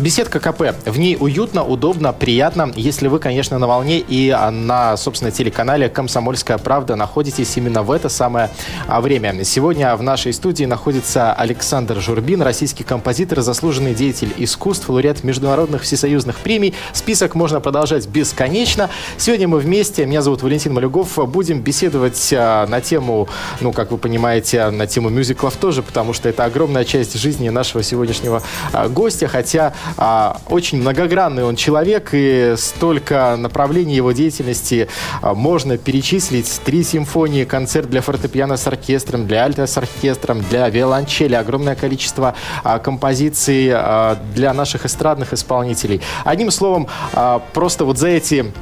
Беседка 0.00 0.40
КП. 0.40 0.62
В 0.86 0.98
ней 0.98 1.18
уютно, 1.20 1.62
удобно, 1.62 2.14
приятно, 2.14 2.72
если 2.74 3.06
вы, 3.08 3.18
конечно, 3.18 3.58
на 3.58 3.66
волне 3.66 3.98
и 3.98 4.34
на, 4.50 4.96
собственно, 4.96 5.30
телеканале 5.30 5.90
«Комсомольская 5.90 6.56
правда» 6.56 6.96
находитесь 6.96 7.54
именно 7.58 7.82
в 7.82 7.90
это 7.90 8.08
самое 8.08 8.48
а, 8.88 9.02
время. 9.02 9.44
Сегодня 9.44 9.94
в 9.96 10.02
нашей 10.02 10.32
студии 10.32 10.64
находится 10.64 11.34
Александр 11.34 12.00
Журбин, 12.00 12.40
российский 12.40 12.82
композитор, 12.82 13.42
заслуженный 13.42 13.94
деятель 13.94 14.32
искусств, 14.38 14.88
лауреат 14.88 15.22
международных 15.22 15.82
всесоюзных 15.82 16.38
премий. 16.38 16.74
Список 16.94 17.34
можно 17.34 17.60
продолжать 17.60 18.06
бесконечно. 18.06 18.88
Сегодня 19.18 19.48
мы 19.48 19.58
вместе, 19.58 20.06
меня 20.06 20.22
зовут 20.22 20.42
Валентин 20.42 20.72
Малюгов, 20.72 21.18
будем 21.30 21.60
беседовать 21.60 22.32
а, 22.34 22.66
на 22.66 22.80
тему, 22.80 23.28
ну, 23.60 23.72
как 23.72 23.90
вы 23.90 23.98
понимаете, 23.98 24.70
на 24.70 24.86
тему 24.86 25.10
мюзиклов 25.10 25.56
тоже, 25.56 25.82
потому 25.82 26.14
что 26.14 26.30
это 26.30 26.46
огромная 26.46 26.86
часть 26.86 27.18
жизни 27.18 27.50
нашего 27.50 27.82
сегодняшнего 27.82 28.42
а, 28.72 28.88
гостя, 28.88 29.28
хотя 29.28 29.74
а, 29.96 30.40
очень 30.48 30.80
многогранный 30.80 31.44
он 31.44 31.56
человек, 31.56 32.10
и 32.12 32.54
столько 32.56 33.36
направлений 33.38 33.94
его 33.94 34.12
деятельности 34.12 34.88
а, 35.22 35.34
можно 35.34 35.78
перечислить. 35.78 36.60
Три 36.64 36.82
симфонии, 36.82 37.44
концерт 37.44 37.90
для 37.90 38.00
фортепиано 38.00 38.56
с 38.56 38.66
оркестром, 38.66 39.26
для 39.26 39.44
альта 39.44 39.66
с 39.66 39.76
оркестром, 39.76 40.40
для 40.50 40.68
виолончели, 40.68 41.34
огромное 41.34 41.74
количество 41.74 42.34
а, 42.64 42.78
композиций 42.78 43.70
а, 43.72 44.18
для 44.34 44.52
наших 44.54 44.86
эстрадных 44.86 45.32
исполнителей. 45.32 46.00
Одним 46.24 46.50
словом, 46.50 46.88
а, 47.12 47.40
просто 47.52 47.84
вот 47.84 47.98
за 47.98 48.08
эти 48.08 48.52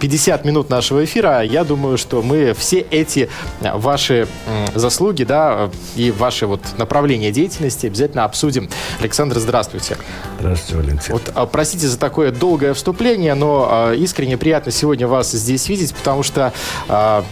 50 0.00 0.44
минут 0.44 0.70
нашего 0.70 1.04
эфира, 1.04 1.42
я 1.42 1.64
думаю, 1.64 1.98
что 1.98 2.22
мы 2.22 2.54
все 2.54 2.80
эти 2.90 3.28
э, 3.60 3.76
ваши 3.76 4.28
заслуги, 4.74 5.24
да, 5.24 5.70
и 5.96 6.10
ваши 6.10 6.46
вот 6.46 6.60
направления 6.78 7.32
деятельности 7.32 7.86
обязательно 7.86 8.24
обсудим. 8.24 8.68
Александр, 9.00 9.38
здравствуйте. 9.38 9.96
Здравствуйте, 10.40 10.82
Валентин. 10.82 11.12
Вот, 11.12 11.32
а, 11.34 11.46
простите 11.46 11.86
за 11.86 11.98
такое 11.98 12.30
долгое 12.30 12.74
вступление, 12.74 13.34
но 13.34 13.68
а, 13.70 13.92
искренне 13.94 14.36
приятно 14.36 14.72
сегодня 14.72 15.06
вас 15.06 15.32
здесь 15.32 15.68
видеть, 15.68 15.94
потому 15.94 16.22
что 16.22 16.52
а, 16.88 17.24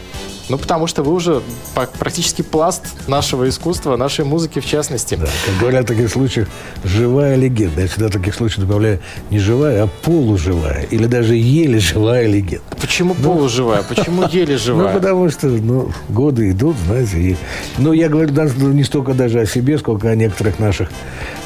ну, 0.48 0.58
потому 0.58 0.86
что 0.86 1.02
вы 1.02 1.12
уже 1.12 1.42
практически 1.98 2.42
пласт 2.42 2.82
нашего 3.06 3.48
искусства, 3.48 3.96
нашей 3.96 4.24
музыки 4.24 4.60
в 4.60 4.66
частности. 4.66 5.14
Да, 5.14 5.26
как 5.46 5.58
говорят 5.58 5.84
в 5.84 5.88
таких 5.88 6.10
случаях, 6.10 6.48
живая 6.84 7.36
легенда. 7.36 7.82
Я 7.82 7.88
всегда 7.88 8.08
в 8.08 8.12
таких 8.12 8.34
случаях 8.34 8.66
добавляю 8.66 9.00
не 9.30 9.38
живая, 9.38 9.84
а 9.84 9.86
полуживая. 9.86 10.82
Или 10.90 11.06
даже 11.06 11.34
еле 11.34 11.78
живая 11.78 12.26
легенда. 12.26 12.64
Почему 12.80 13.14
ну, 13.18 13.24
полуживая? 13.32 13.82
Почему 13.88 14.28
еле 14.28 14.58
живая? 14.58 14.92
Ну, 14.92 14.98
потому 14.98 15.30
что 15.30 15.46
ну, 15.46 15.90
годы 16.08 16.50
идут, 16.50 16.76
знаете. 16.86 17.18
И, 17.18 17.36
ну, 17.78 17.92
я 17.92 18.08
говорю 18.08 18.32
не 18.72 18.84
столько 18.84 19.14
даже 19.14 19.40
о 19.40 19.46
себе, 19.46 19.78
сколько 19.78 20.10
о 20.10 20.14
некоторых 20.14 20.58
наших 20.58 20.90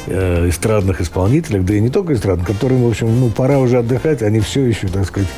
э, 0.07 0.49
эстрадных 0.49 1.01
исполнителях, 1.01 1.63
да 1.63 1.73
и 1.73 1.79
не 1.79 1.89
только 1.89 2.13
эстрадных, 2.13 2.47
которым, 2.47 2.83
в 2.83 2.89
общем, 2.89 3.19
ну, 3.19 3.29
пора 3.29 3.59
уже 3.59 3.77
отдыхать, 3.77 4.21
они 4.21 4.39
все 4.41 4.65
еще, 4.65 4.87
так 4.87 5.05
сказать, 5.05 5.29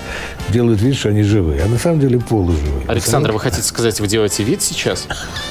делают 0.49 0.81
вид, 0.81 0.95
что 0.95 1.09
они 1.09 1.21
живые. 1.21 1.61
А 1.61 1.67
на 1.67 1.77
самом 1.77 1.99
деле 1.99 2.19
полуживые. 2.19 2.87
Александр, 2.87 3.31
вы 3.31 3.39
хотите 3.39 3.50
сказать, 3.53 3.99
вы 3.99 4.07
делаете 4.07 4.43
вид 4.43 4.61
сейчас? 4.61 5.07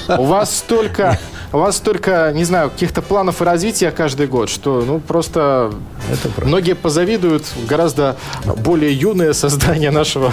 У 0.08 0.24
вас 0.24 0.56
столько, 0.56 1.18
у 1.52 1.58
вас 1.58 1.76
столько, 1.76 2.32
не 2.34 2.44
знаю, 2.44 2.70
каких-то 2.70 3.02
планов 3.02 3.42
и 3.42 3.44
развития 3.44 3.90
каждый 3.90 4.26
год, 4.26 4.48
что, 4.48 4.82
ну, 4.86 5.00
просто 5.00 5.72
Это 6.10 6.46
многие 6.46 6.74
позавидуют 6.74 7.44
гораздо 7.68 8.16
более 8.44 8.92
юное 8.92 9.32
создание 9.32 9.90
нашего 9.90 10.32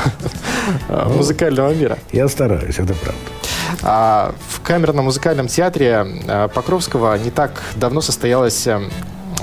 ну, 0.90 1.14
музыкального 1.16 1.74
мира. 1.74 1.98
Я 2.12 2.28
стараюсь, 2.28 2.80
это 2.80 2.94
правда. 2.94 3.20
А 3.84 4.34
в 4.50 4.62
камерном 4.62 5.06
музыкальном 5.06 5.48
театре 5.48 6.06
а, 6.28 6.48
Покровского 6.48 7.18
не 7.18 7.32
так 7.32 7.62
давно 7.76 8.02
состоялась 8.02 8.66
а, 8.68 8.82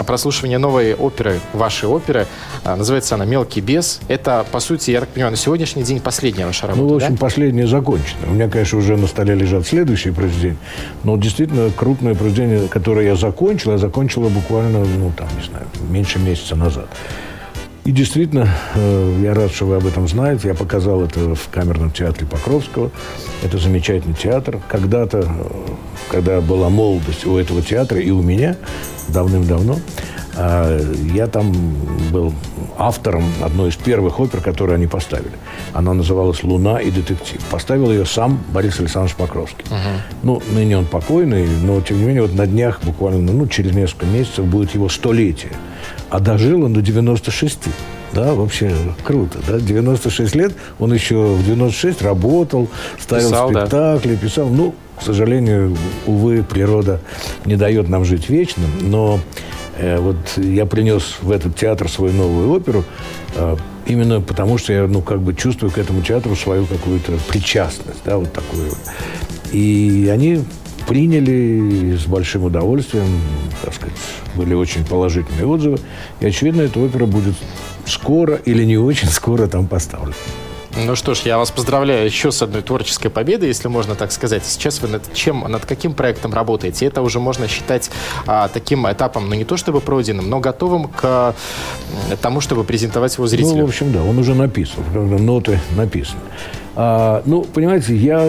прослушивание 0.03 0.59
новой 0.59 0.95
оперы, 0.95 1.41
вашей 1.53 1.89
оперы. 1.89 2.27
А, 2.65 2.77
называется 2.77 3.15
она 3.15 3.25
«Мелкий 3.25 3.61
бес». 3.61 4.01
Это, 4.09 4.45
по 4.51 4.61
сути, 4.61 4.91
я 4.91 5.01
так 5.01 5.09
понимаю, 5.11 5.31
на 5.33 5.37
сегодняшний 5.37 5.83
день 5.83 6.01
последняя 6.01 6.47
ваша 6.47 6.67
работа, 6.67 6.83
Ну, 6.83 6.93
в 6.95 6.97
общем, 6.97 7.15
да? 7.15 7.21
последняя 7.21 7.67
закончена. 7.67 8.27
У 8.29 8.33
меня, 8.33 8.49
конечно, 8.49 8.79
уже 8.79 8.97
на 8.97 9.07
столе 9.07 9.35
лежат 9.35 9.67
следующие 9.67 10.13
произведения, 10.13 10.57
но 11.05 11.17
действительно 11.17 11.71
крупное 11.71 12.15
произведение, 12.15 12.69
которое 12.69 13.07
я 13.07 13.17
закончил, 13.17 13.73
я 13.73 13.79
закончила 13.79 14.29
буквально, 14.29 14.85
ну, 14.85 15.13
там, 15.17 15.29
не 15.39 15.47
знаю, 15.47 15.67
меньше 15.91 16.19
месяца 16.19 16.57
назад. 16.57 16.89
И 17.85 17.93
действительно, 17.93 18.49
э, 18.75 19.21
я 19.23 19.35
рад, 19.35 19.53
что 19.53 19.67
вы 19.67 19.77
об 19.77 19.87
этом 19.87 20.09
знаете. 20.09 20.49
Я 20.49 20.55
показал 20.55 21.03
это 21.03 21.35
в 21.35 21.49
камерном 21.51 21.91
театре 21.91 22.27
Покровского. 22.27 22.91
Это 23.43 23.59
замечательный 23.59 24.15
театр. 24.15 24.59
Когда-то, 24.69 25.19
э, 25.19 25.73
когда 26.11 26.41
была 26.41 26.71
молодость 26.71 27.27
у 27.27 27.37
этого 27.37 27.61
театра 27.61 28.01
и 28.01 28.11
у 28.11 28.23
меня, 28.23 28.57
давным-давно, 29.09 29.81
я 30.37 31.27
там 31.27 31.53
был 32.11 32.33
автором 32.77 33.25
одной 33.43 33.69
из 33.69 33.77
первых 33.77 34.21
опер, 34.21 34.41
которые 34.41 34.77
они 34.77 34.87
поставили. 34.87 35.33
Она 35.73 35.95
называлась 35.95 36.43
«Луна 36.43 36.81
и 36.81 36.91
детектив». 36.91 37.41
Поставил 37.51 37.91
ее 37.91 38.05
сам 38.05 38.43
Борис 38.53 38.81
Александрович 38.81 39.15
Покровский. 39.17 39.65
Угу. 39.67 40.23
Ну, 40.23 40.43
ныне 40.53 40.79
он 40.79 40.87
покойный, 40.87 41.47
но, 41.47 41.81
тем 41.81 41.99
не 41.99 42.05
менее, 42.05 42.23
вот 42.23 42.35
на 42.35 42.47
днях, 42.47 42.81
буквально, 42.83 43.33
ну, 43.33 43.47
через 43.47 43.73
несколько 43.75 44.07
месяцев 44.07 44.45
будет 44.45 44.75
его 44.75 44.89
столетие. 44.89 45.53
А 46.11 46.21
дожил 46.21 46.65
он 46.65 46.73
до 46.73 46.83
96. 46.83 47.59
Да, 48.13 48.35
вообще 48.35 48.73
круто. 49.05 49.39
Да? 49.47 49.59
96 49.59 50.35
лет, 50.37 50.53
он 50.79 50.93
еще 50.93 51.35
в 51.35 51.45
96 51.45 52.03
работал, 52.03 52.69
ставил 52.99 53.31
писал, 53.31 53.51
спектакли, 53.51 54.15
да. 54.15 54.21
писал. 54.21 54.49
Ну, 54.49 54.75
к 54.97 55.03
сожалению, 55.03 55.77
увы, 56.07 56.45
природа 56.45 57.01
не 57.45 57.57
дает 57.57 57.89
нам 57.89 58.05
жить 58.05 58.29
вечно, 58.29 58.63
но 58.81 59.19
вот 59.99 60.17
я 60.37 60.67
принес 60.67 61.17
в 61.21 61.31
этот 61.31 61.57
театр 61.57 61.89
свою 61.89 62.13
новую 62.13 62.51
оперу 62.53 62.85
э, 63.35 63.57
именно 63.87 64.21
потому, 64.21 64.59
что 64.59 64.73
я, 64.73 64.87
ну, 64.87 65.03
как 65.03 65.21
бы 65.21 65.35
чувствую 65.35 65.71
к 65.71 65.79
этому 65.79 66.03
театру 66.03 66.37
свою 66.37 66.67
какую-то 66.67 67.13
причастность, 67.29 68.01
да, 68.05 68.19
вот 68.19 68.33
такую. 68.33 68.71
И 69.53 70.09
они 70.13 70.45
приняли 70.87 71.97
с 71.97 72.07
большим 72.07 72.45
удовольствием, 72.45 73.07
так 73.63 73.75
сказать, 73.75 73.95
были 74.35 74.55
очень 74.55 74.85
положительные 74.85 75.47
отзывы. 75.47 75.79
И, 76.21 76.27
очевидно, 76.27 76.63
эта 76.63 76.79
опера 76.79 77.07
будет 77.07 77.35
скоро 77.87 78.37
или 78.37 78.65
не 78.65 78.77
очень 78.77 79.09
скоро 79.09 79.47
там 79.47 79.67
поставлена. 79.67 80.15
Ну 80.77 80.97
что 80.97 81.15
ж, 81.15 81.21
я 81.21 81.39
вас 81.39 81.51
поздравляю 81.51 82.05
еще 82.05 82.33
с 82.33 82.43
одной 82.43 82.63
творческой 82.63 83.09
победой, 83.09 83.49
если 83.49 83.69
можно 83.69 83.95
так 83.95 84.11
сказать. 84.11 84.45
Сейчас 84.45 84.81
вы 84.81 84.89
над 84.89 85.13
чем, 85.15 85.41
над 85.49 85.65
каким 85.67 85.95
проектом 85.95 86.35
работаете? 86.35 86.87
Это 86.87 87.03
уже 87.03 87.21
можно 87.21 87.47
считать 87.47 87.91
а, 88.27 88.49
таким 88.49 88.91
этапом, 88.91 89.29
ну 89.29 89.35
не 89.35 89.45
то 89.45 89.57
чтобы 89.57 89.81
пройденным, 89.81 90.29
но 90.29 90.41
готовым 90.41 90.89
к 90.89 91.35
тому, 92.21 92.41
чтобы 92.41 92.65
презентовать 92.65 93.15
его 93.15 93.27
зрителю. 93.27 93.57
Ну, 93.57 93.67
в 93.67 93.69
общем, 93.69 93.93
да, 93.93 94.03
он 94.03 94.19
уже 94.19 94.35
написан, 94.35 94.83
ноты 94.95 95.61
написаны. 95.77 96.21
А, 96.77 97.23
ну, 97.25 97.43
понимаете, 97.43 97.95
я 97.95 98.29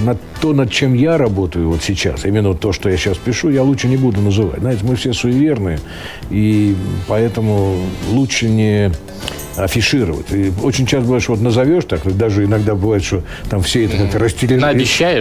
над 0.00 0.18
то, 0.40 0.52
над 0.52 0.70
чем 0.70 0.94
я 0.94 1.16
работаю 1.18 1.70
вот 1.70 1.82
сейчас, 1.82 2.24
именно 2.24 2.54
то, 2.54 2.72
что 2.72 2.88
я 2.88 2.96
сейчас 2.96 3.16
пишу, 3.16 3.48
я 3.48 3.62
лучше 3.62 3.88
не 3.88 3.96
буду 3.96 4.20
называть. 4.20 4.60
Знаете, 4.60 4.84
мы 4.84 4.96
все 4.96 5.12
суеверные, 5.12 5.78
и 6.30 6.74
поэтому 7.06 7.76
лучше 8.10 8.48
не 8.48 8.90
афишировать. 9.56 10.26
И 10.32 10.52
очень 10.62 10.86
часто 10.86 11.06
бывает, 11.06 11.22
что 11.22 11.32
вот 11.32 11.40
назовешь 11.40 11.84
так, 11.84 12.00
даже 12.16 12.44
иногда 12.44 12.74
бывает, 12.74 13.02
что 13.04 13.22
там 13.48 13.62
все 13.62 13.84
это 13.84 13.96
как-то 13.96 14.18
растираж... 14.18 14.60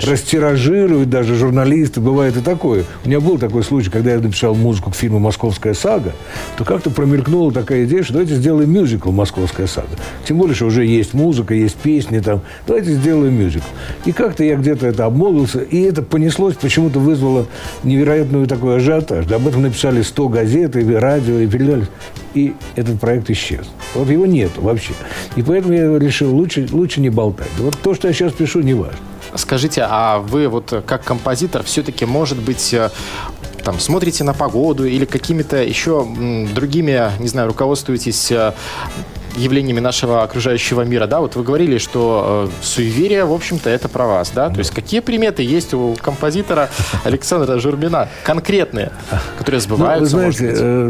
растиражируют, 0.06 1.09
даже 1.09 1.36
журналисты, 1.36 2.02
бывает 2.02 2.38
и 2.38 2.42
такое. 2.42 2.84
У 3.03 3.08
меня 3.08 3.20
был 3.20 3.38
такой 3.38 3.64
случай, 3.64 3.90
когда 3.90 4.12
я 4.12 4.20
написал 4.20 4.56
музыку 4.56 4.92
к 4.92 4.96
фильму 4.96 5.20
«Московская 5.20 5.74
сага», 5.74 6.12
то 6.58 6.66
как-то 6.66 6.90
промелькнула 6.90 7.52
такая 7.52 7.86
идея, 7.86 8.03
что 8.03 8.14
давайте 8.14 8.36
сделаем 8.36 8.72
мюзикл 8.72 9.12
«Московская 9.12 9.68
сага». 9.68 9.88
Тем 10.28 10.38
более, 10.38 10.56
что 10.56 10.66
уже 10.66 10.86
есть 10.86 11.14
музыка, 11.14 11.53
есть 11.53 11.76
песни 11.76 12.20
там. 12.20 12.42
Давайте 12.68 12.92
сделаем 12.94 13.34
мюзикл. 13.34 13.66
И 14.06 14.12
как-то 14.12 14.44
я 14.44 14.56
где-то 14.56 14.88
это 14.88 15.06
обмолвился, 15.06 15.59
и 15.59 15.82
это 15.82 16.02
понеслось, 16.02 16.56
почему-то 16.56 17.00
вызвало 17.00 17.46
невероятную 17.84 18.47
такой 18.47 18.78
ажиотаж. 18.78 19.32
Об 19.32 19.47
этом 19.47 19.62
написали 19.62 20.02
100 20.02 20.29
газет, 20.29 20.76
и 20.76 20.94
радио, 20.94 21.40
и 21.40 21.47
передали 21.47 21.88
и 22.35 22.53
этот 22.76 23.00
проект 23.00 23.29
исчез. 23.29 23.66
Вот 23.94 24.09
его 24.09 24.26
нет 24.26 24.52
вообще. 24.58 24.94
И 25.35 25.41
поэтому 25.41 25.74
я 25.74 25.97
решил, 25.97 26.35
лучше, 26.35 26.68
лучше 26.72 27.02
не 27.02 27.09
болтать. 27.09 27.50
Вот 27.58 27.78
то, 27.82 27.96
что 27.96 28.08
я 28.08 28.14
сейчас 28.14 28.34
пишу, 28.34 28.62
не 28.62 28.74
важно. 28.74 28.97
Скажите, 29.35 29.85
а 29.88 30.20
вы 30.20 30.47
вот 30.47 30.84
как 30.85 31.03
композитор 31.03 31.64
все-таки, 31.64 32.06
может 32.06 32.38
быть, 32.38 32.74
э, 32.74 32.90
там, 33.64 33.79
смотрите 33.79 34.24
на 34.24 34.34
погоду 34.34 34.85
или 34.85 35.06
какими-то 35.06 35.58
еще 35.64 36.08
другими, 36.53 37.12
не 37.20 37.28
знаю, 37.28 37.47
руководствуетесь 37.47 38.32
э, 38.32 38.53
явлениями 39.35 39.79
нашего 39.79 40.23
окружающего 40.23 40.82
мира, 40.82 41.08
да, 41.08 41.20
вот 41.20 41.35
вы 41.35 41.43
говорили, 41.43 41.78
что 41.78 42.49
э, 42.49 42.64
суеверие, 42.64 43.26
в 43.26 43.34
общем-то, 43.34 43.70
это 43.70 43.90
про 43.90 44.05
вас, 44.05 44.32
да? 44.34 44.49
То 44.49 44.59
есть 44.59 44.72
какие 44.72 44.99
приметы 44.99 45.43
есть 45.43 45.73
у 45.73 45.96
композитора 46.02 46.70
Александра 47.03 47.58
Журбина, 47.59 48.09
конкретные, 48.23 48.91
которые 49.37 49.61
сбываются? 49.61 50.17
Ну, 50.17 50.26
вы 50.26 50.32
знаете, 50.32 50.55
э, 50.58 50.90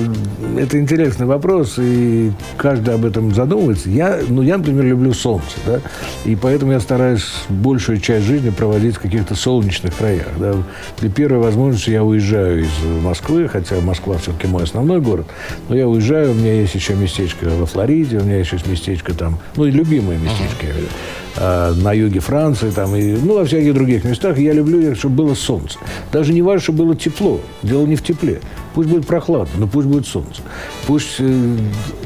это 0.60 0.80
интересный 0.80 1.26
вопрос, 1.26 1.76
и 1.78 2.32
каждый 2.58 2.94
об 2.94 3.06
этом 3.06 3.34
задумывается. 3.34 3.90
Я, 3.90 4.20
ну, 4.28 4.42
я, 4.42 4.58
например, 4.58 4.86
люблю 4.86 5.14
солнце, 5.14 5.58
да, 5.66 5.82
и 6.26 6.36
поэтому 6.36 6.72
я 6.72 6.80
стараюсь 6.80 7.26
большую 7.50 8.00
часть 8.00 8.26
жизни 8.26 8.50
проводить 8.50 8.96
в 8.96 9.00
каких-то 9.00 9.36
солнечных 9.36 9.96
краях, 9.96 10.28
да. 10.38 10.54
При 11.00 11.10
первой 11.10 11.40
возможности 11.40 11.90
я 11.90 12.04
уезжаю 12.04 12.64
из 12.64 12.70
Москвы, 13.02 13.48
хотя 13.48 13.80
Москва 13.82 14.18
все-таки 14.18 14.48
мой 14.48 14.64
основной 14.64 15.02
город, 15.02 15.28
но 15.70 15.76
я 15.76 15.88
уезжаю, 15.88 16.32
у 16.32 16.34
меня 16.34 16.54
есть 16.54 16.76
еще 16.76 16.94
местечко 16.96 17.46
во 17.46 17.66
Флориде, 17.66 18.18
у 18.18 18.24
меня 18.24 18.35
есть 18.38 18.68
местечко 18.68 19.14
там, 19.14 19.40
ну, 19.56 19.66
и 19.66 19.72
любимое 19.72 20.18
местечко, 20.18 20.66
uh-huh. 20.66 20.90
Э, 21.38 21.74
на 21.76 21.92
юге 21.92 22.22
Франции, 22.22 22.70
там, 22.70 22.96
и, 22.96 23.14
ну, 23.14 23.36
во 23.36 23.46
всяких 23.46 23.74
других 23.74 24.06
местах. 24.06 24.38
Я 24.38 24.54
люблю, 24.54 24.96
чтобы 24.96 25.16
было 25.16 25.34
солнце. 25.34 25.78
Даже 26.12 26.32
не 26.32 26.42
важно, 26.42 26.62
чтобы 26.62 26.86
было 26.86 26.96
тепло. 26.96 27.42
Дело 27.62 27.86
не 27.86 27.98
в 27.98 28.04
тепле. 28.04 28.40
Пусть 28.74 28.88
будет 28.88 29.06
прохладно, 29.06 29.54
но 29.58 29.68
пусть 29.68 29.88
будет 29.88 30.08
солнце. 30.08 30.42
Пусть 30.88 31.16
э, 31.20 31.58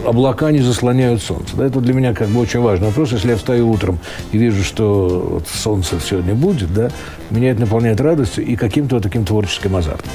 облака 0.06 0.52
не 0.52 0.62
заслоняют 0.62 1.22
солнце. 1.22 1.56
Да, 1.56 1.66
это 1.66 1.80
для 1.80 1.94
меня 1.94 2.16
как 2.16 2.30
бы 2.30 2.40
очень 2.40 2.60
важный 2.60 2.88
вопрос. 2.88 3.12
Если 3.12 3.30
я 3.30 3.36
встаю 3.36 3.70
утром 3.70 4.00
и 4.32 4.38
вижу, 4.40 4.64
что 4.64 5.30
вот 5.34 5.48
солнце 5.48 6.00
сегодня 6.00 6.34
будет, 6.34 6.74
да, 6.74 6.90
меня 7.30 7.52
это 7.52 7.62
наполняет 7.62 8.02
радостью 8.02 8.46
и 8.46 8.56
каким-то 8.56 8.96
вот 8.96 9.04
таким 9.04 9.26
творческим 9.26 9.76
азартом. 9.76 10.10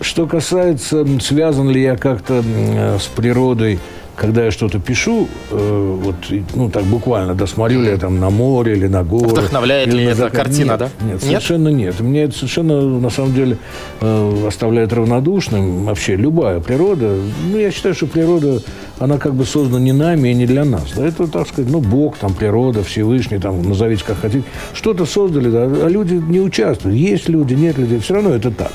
Что 0.00 0.26
касается, 0.26 1.06
связан 1.20 1.70
ли 1.70 1.82
я 1.82 1.96
как-то 1.96 2.42
э, 2.44 2.98
с 2.98 3.06
природой, 3.06 3.78
когда 4.20 4.44
я 4.44 4.50
что-то 4.50 4.78
пишу, 4.78 5.28
э, 5.50 5.96
вот, 6.02 6.16
ну, 6.54 6.68
так 6.68 6.84
буквально, 6.84 7.34
да, 7.34 7.46
смотрю 7.46 7.80
ли 7.80 7.88
я 7.88 7.96
там 7.96 8.20
на 8.20 8.28
море 8.28 8.76
или 8.76 8.86
на 8.86 9.02
горы. 9.02 9.28
Вдохновляет 9.28 9.94
ли 9.94 10.04
эта 10.04 10.28
картина, 10.28 10.72
нет, 10.72 10.78
да? 10.78 10.90
Нет, 11.00 11.12
нет, 11.14 11.22
совершенно 11.22 11.68
нет. 11.68 12.00
Меня 12.00 12.24
это 12.24 12.34
совершенно, 12.34 12.82
на 12.82 13.08
самом 13.08 13.32
деле, 13.32 13.56
э, 14.02 14.46
оставляет 14.46 14.92
равнодушным. 14.92 15.86
Вообще, 15.86 16.16
любая 16.16 16.60
природа, 16.60 17.16
ну, 17.50 17.56
я 17.56 17.70
считаю, 17.70 17.94
что 17.94 18.06
природа, 18.08 18.60
она 18.98 19.16
как 19.16 19.34
бы 19.34 19.46
создана 19.46 19.82
не 19.82 19.92
нами 19.92 20.28
и 20.28 20.34
не 20.34 20.44
для 20.44 20.66
нас. 20.66 20.92
Да, 20.94 21.06
это, 21.06 21.26
так 21.26 21.48
сказать, 21.48 21.70
ну, 21.70 21.80
Бог, 21.80 22.18
там, 22.18 22.34
природа, 22.34 22.82
Всевышний, 22.82 23.38
там, 23.38 23.62
назовите 23.62 24.04
как 24.04 24.18
хотите. 24.18 24.44
Что-то 24.74 25.06
создали, 25.06 25.48
да, 25.48 25.62
а 25.62 25.88
люди 25.88 26.12
не 26.12 26.40
участвуют. 26.40 26.94
Есть 26.94 27.30
люди, 27.30 27.54
нет 27.54 27.78
людей, 27.78 27.98
все 28.00 28.12
равно 28.12 28.34
это 28.34 28.50
так. 28.50 28.72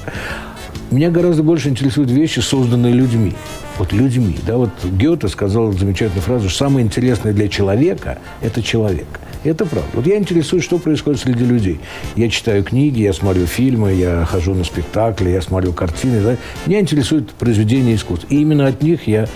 Меня 0.96 1.12
гораздо 1.12 1.44
больше 1.44 1.68
интересуют 1.68 2.10
вещи, 2.10 2.40
созданные 2.40 2.94
людьми. 2.94 3.34
Вот 3.78 3.92
людьми. 3.92 4.38
Да, 4.48 4.56
вот 4.56 4.70
Гёте 4.86 5.28
сказал 5.28 5.74
замечательную 5.74 6.22
фразу, 6.22 6.48
что 6.48 6.60
самое 6.60 6.86
интересное 6.86 7.34
для 7.34 7.50
человека– 7.50 8.20
это 8.42 8.64
человек. 8.64 9.06
Это 9.44 9.66
правда. 9.66 9.90
Вот 9.92 10.08
я 10.08 10.18
интересуюсь, 10.18 10.64
что 10.64 10.78
происходит 10.78 11.20
среди 11.20 11.44
людей. 11.44 11.82
Я 12.16 12.30
читаю 12.30 12.64
книги, 12.64 13.02
я 13.02 13.12
смотрю 13.12 13.46
фильмы, 13.46 13.92
я 13.92 14.24
хожу 14.24 14.54
на 14.54 14.64
спектакли, 14.64 15.32
я 15.32 15.42
смотрю 15.42 15.74
картины. 15.74 16.22
Да? 16.22 16.38
Меня 16.66 16.80
интересует 16.80 17.30
произведение 17.32 17.96
искусства. 17.96 18.28
И 18.30 18.40
именно 18.40 18.66
от 18.66 18.82
них 18.82 19.06
я 19.06 19.28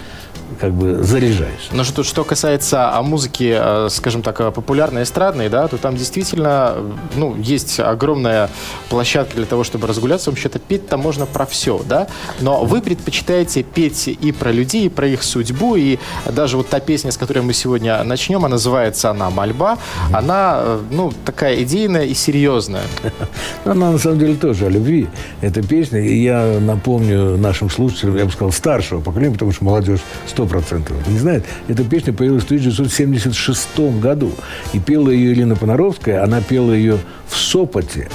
как 0.59 0.73
бы 0.73 1.03
заряжаюсь. 1.03 1.69
Но 1.71 1.83
что, 1.83 2.03
что 2.03 2.23
касается 2.23 2.95
а, 2.95 3.01
музыки, 3.01 3.55
а, 3.55 3.87
скажем 3.89 4.21
так, 4.21 4.39
а, 4.41 4.51
популярной, 4.51 5.03
эстрадной, 5.03 5.49
да, 5.49 5.67
то 5.67 5.77
там 5.77 5.95
действительно 5.95 6.75
ну, 7.15 7.35
есть 7.37 7.79
огромная 7.79 8.49
площадка 8.89 9.35
для 9.35 9.45
того, 9.45 9.63
чтобы 9.63 9.87
разгуляться. 9.87 10.29
Вообще-то 10.29 10.59
петь 10.59 10.87
там 10.87 10.99
можно 10.99 11.25
про 11.25 11.45
все, 11.45 11.81
да. 11.87 12.07
Но 12.41 12.65
вы 12.65 12.81
предпочитаете 12.81 13.63
петь 13.63 14.07
и 14.07 14.31
про 14.31 14.51
людей, 14.51 14.87
и 14.87 14.89
про 14.89 15.07
их 15.07 15.23
судьбу. 15.23 15.75
И 15.75 15.97
даже 16.29 16.57
вот 16.57 16.67
та 16.67 16.79
песня, 16.79 17.11
с 17.11 17.17
которой 17.17 17.39
мы 17.39 17.53
сегодня 17.53 18.03
начнем, 18.03 18.39
она 18.39 18.49
называется 18.49 19.11
она 19.11 19.29
«Мольба». 19.29 19.77
Она, 20.11 20.79
ну, 20.91 21.13
такая 21.25 21.63
идейная 21.63 22.03
и 22.03 22.13
серьезная. 22.13 22.83
Она, 23.65 23.91
на 23.91 23.97
самом 23.97 24.19
деле, 24.19 24.35
тоже 24.35 24.65
о 24.65 24.69
любви. 24.69 25.07
Эта 25.41 25.61
песня. 25.61 26.01
И 26.01 26.21
я 26.21 26.59
напомню 26.59 27.37
нашим 27.37 27.69
слушателям, 27.69 28.17
я 28.17 28.25
бы 28.25 28.31
сказал, 28.31 28.51
старшего 28.51 28.99
поколения, 28.99 29.33
потому 29.33 29.51
что 29.51 29.63
молодежь 29.63 29.99
сто 30.27 30.45
процентов 30.49 31.07
не 31.07 31.17
знает. 31.17 31.45
Эта 31.67 31.83
песня 31.83 32.11
появилась 32.13 32.43
в 32.43 32.47
1976 32.47 33.79
году. 33.99 34.31
И 34.73 34.79
пела 34.79 35.09
ее 35.09 35.31
Елена 35.31 35.55
Понаровская. 35.55 36.23
Она 36.23 36.41
пела 36.41 36.73
ее 36.73 36.97
в 37.27 37.37
Сопоте 37.37 38.09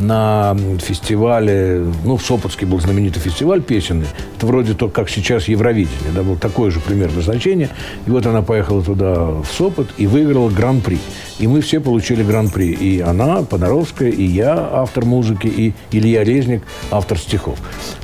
на 0.00 0.56
фестивале, 0.78 1.84
ну, 2.04 2.16
в 2.16 2.22
Сопотске 2.22 2.66
был 2.66 2.80
знаменитый 2.80 3.22
фестиваль 3.22 3.62
песенный. 3.62 4.06
Это 4.36 4.46
вроде 4.46 4.74
то, 4.74 4.88
как 4.88 5.08
сейчас 5.10 5.48
Евровидение, 5.48 6.10
да, 6.14 6.22
было 6.22 6.36
такое 6.36 6.70
же 6.70 6.80
примерно 6.80 7.20
значение. 7.20 7.68
И 8.06 8.10
вот 8.10 8.26
она 8.26 8.42
поехала 8.42 8.82
туда, 8.82 9.14
в 9.14 9.46
Сопот, 9.52 9.88
и 9.98 10.06
выиграла 10.06 10.48
гран-при. 10.48 10.98
И 11.38 11.46
мы 11.46 11.60
все 11.60 11.80
получили 11.80 12.22
гран-при. 12.22 12.72
И 12.72 13.00
она, 13.00 13.42
Понаровская, 13.42 14.10
и 14.10 14.24
я, 14.24 14.54
автор 14.72 15.04
музыки, 15.04 15.46
и 15.46 15.74
Илья 15.90 16.24
Резник, 16.24 16.62
автор 16.90 17.18
стихов. 17.18 17.58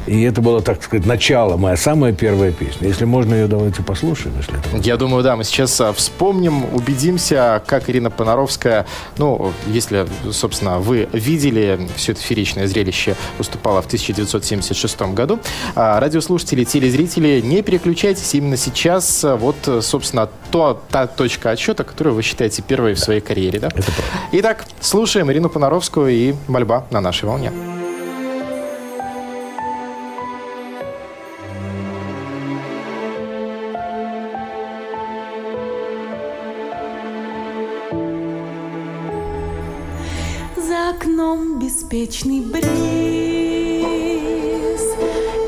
И 0.06 0.22
это 0.22 0.40
было, 0.40 0.62
так 0.62 0.82
сказать, 0.82 1.06
начало, 1.06 1.56
моя 1.56 1.76
самая 1.76 2.12
первая 2.12 2.52
песня. 2.52 2.88
Если 2.88 3.04
можно 3.04 3.34
ее, 3.34 3.46
давайте 3.46 3.82
послушаем, 3.82 4.34
если 4.38 4.54
это 4.58 4.86
Я 4.86 4.96
думаю, 4.96 5.22
да, 5.22 5.36
мы 5.36 5.44
сейчас 5.44 5.80
а, 5.80 5.92
вспомним, 5.92 6.64
убедимся, 6.74 7.62
как 7.66 7.90
Ирина 7.90 8.10
Понаровская, 8.10 8.86
ну, 9.18 9.52
если, 9.66 10.06
собственно, 10.30 10.78
вы 10.78 11.08
видели 11.12 11.85
все 11.96 12.12
это 12.12 12.20
фееричное 12.20 12.66
зрелище, 12.66 13.16
выступала 13.38 13.82
в 13.82 13.86
1976 13.86 15.00
году. 15.14 15.38
А, 15.74 16.00
радиослушатели, 16.00 16.64
телезрители, 16.64 17.40
не 17.40 17.62
переключайтесь 17.62 18.34
именно 18.34 18.56
сейчас. 18.56 19.24
А, 19.24 19.36
вот, 19.36 19.56
собственно, 19.82 20.28
то, 20.50 20.82
та 20.90 21.06
точка 21.06 21.50
отсчета, 21.50 21.84
которую 21.84 22.14
вы 22.14 22.22
считаете 22.22 22.62
первой 22.62 22.94
в 22.94 22.98
своей 22.98 23.20
карьере, 23.20 23.60
да? 23.60 23.68
Итак, 24.32 24.64
слушаем 24.80 25.30
Ирину 25.30 25.48
Понаровскую 25.48 26.10
и 26.10 26.34
«Мольба» 26.48 26.86
на 26.90 27.00
нашей 27.00 27.26
волне. 27.26 27.75
Беспечный 41.96 42.40
бриз 42.40 42.66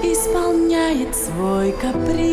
Исполняет 0.03 1.15
свой 1.15 1.73
каприз. 1.73 2.29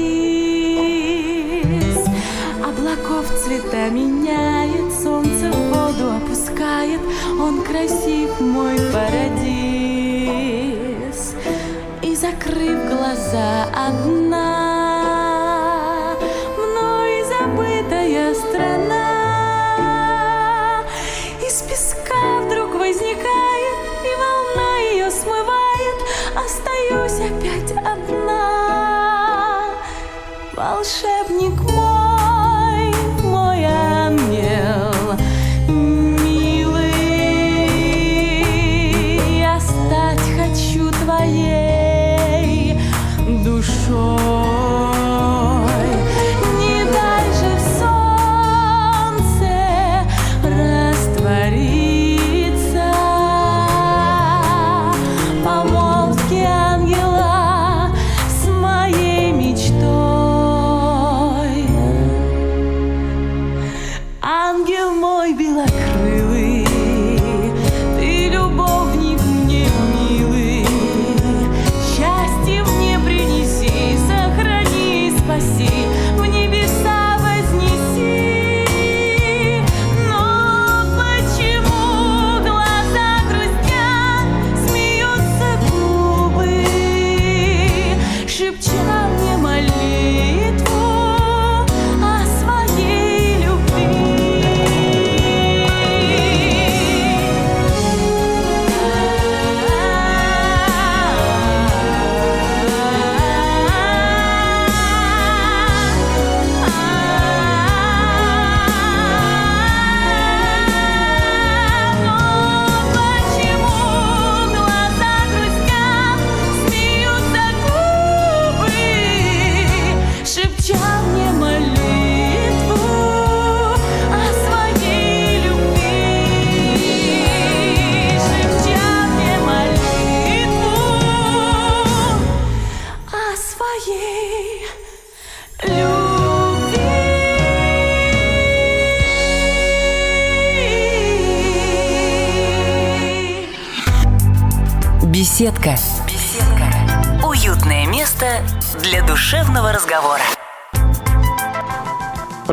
Облаков 2.63 3.25
цвета 3.43 3.89
меняет 3.89 4.93
Солнце 5.03 5.51
в 5.51 5.55
воду 5.69 6.13
опускает. 6.15 7.01
Он 7.41 7.61
красив, 7.61 8.39
мой 8.39 8.77
парадиз. 8.93 9.45
И 12.01 12.15
закрыв 12.15 12.87
глаза 12.87 13.65
одна 13.73 14.95
Мной 16.57 17.23
забытая 17.23 18.33
страна 18.33 18.84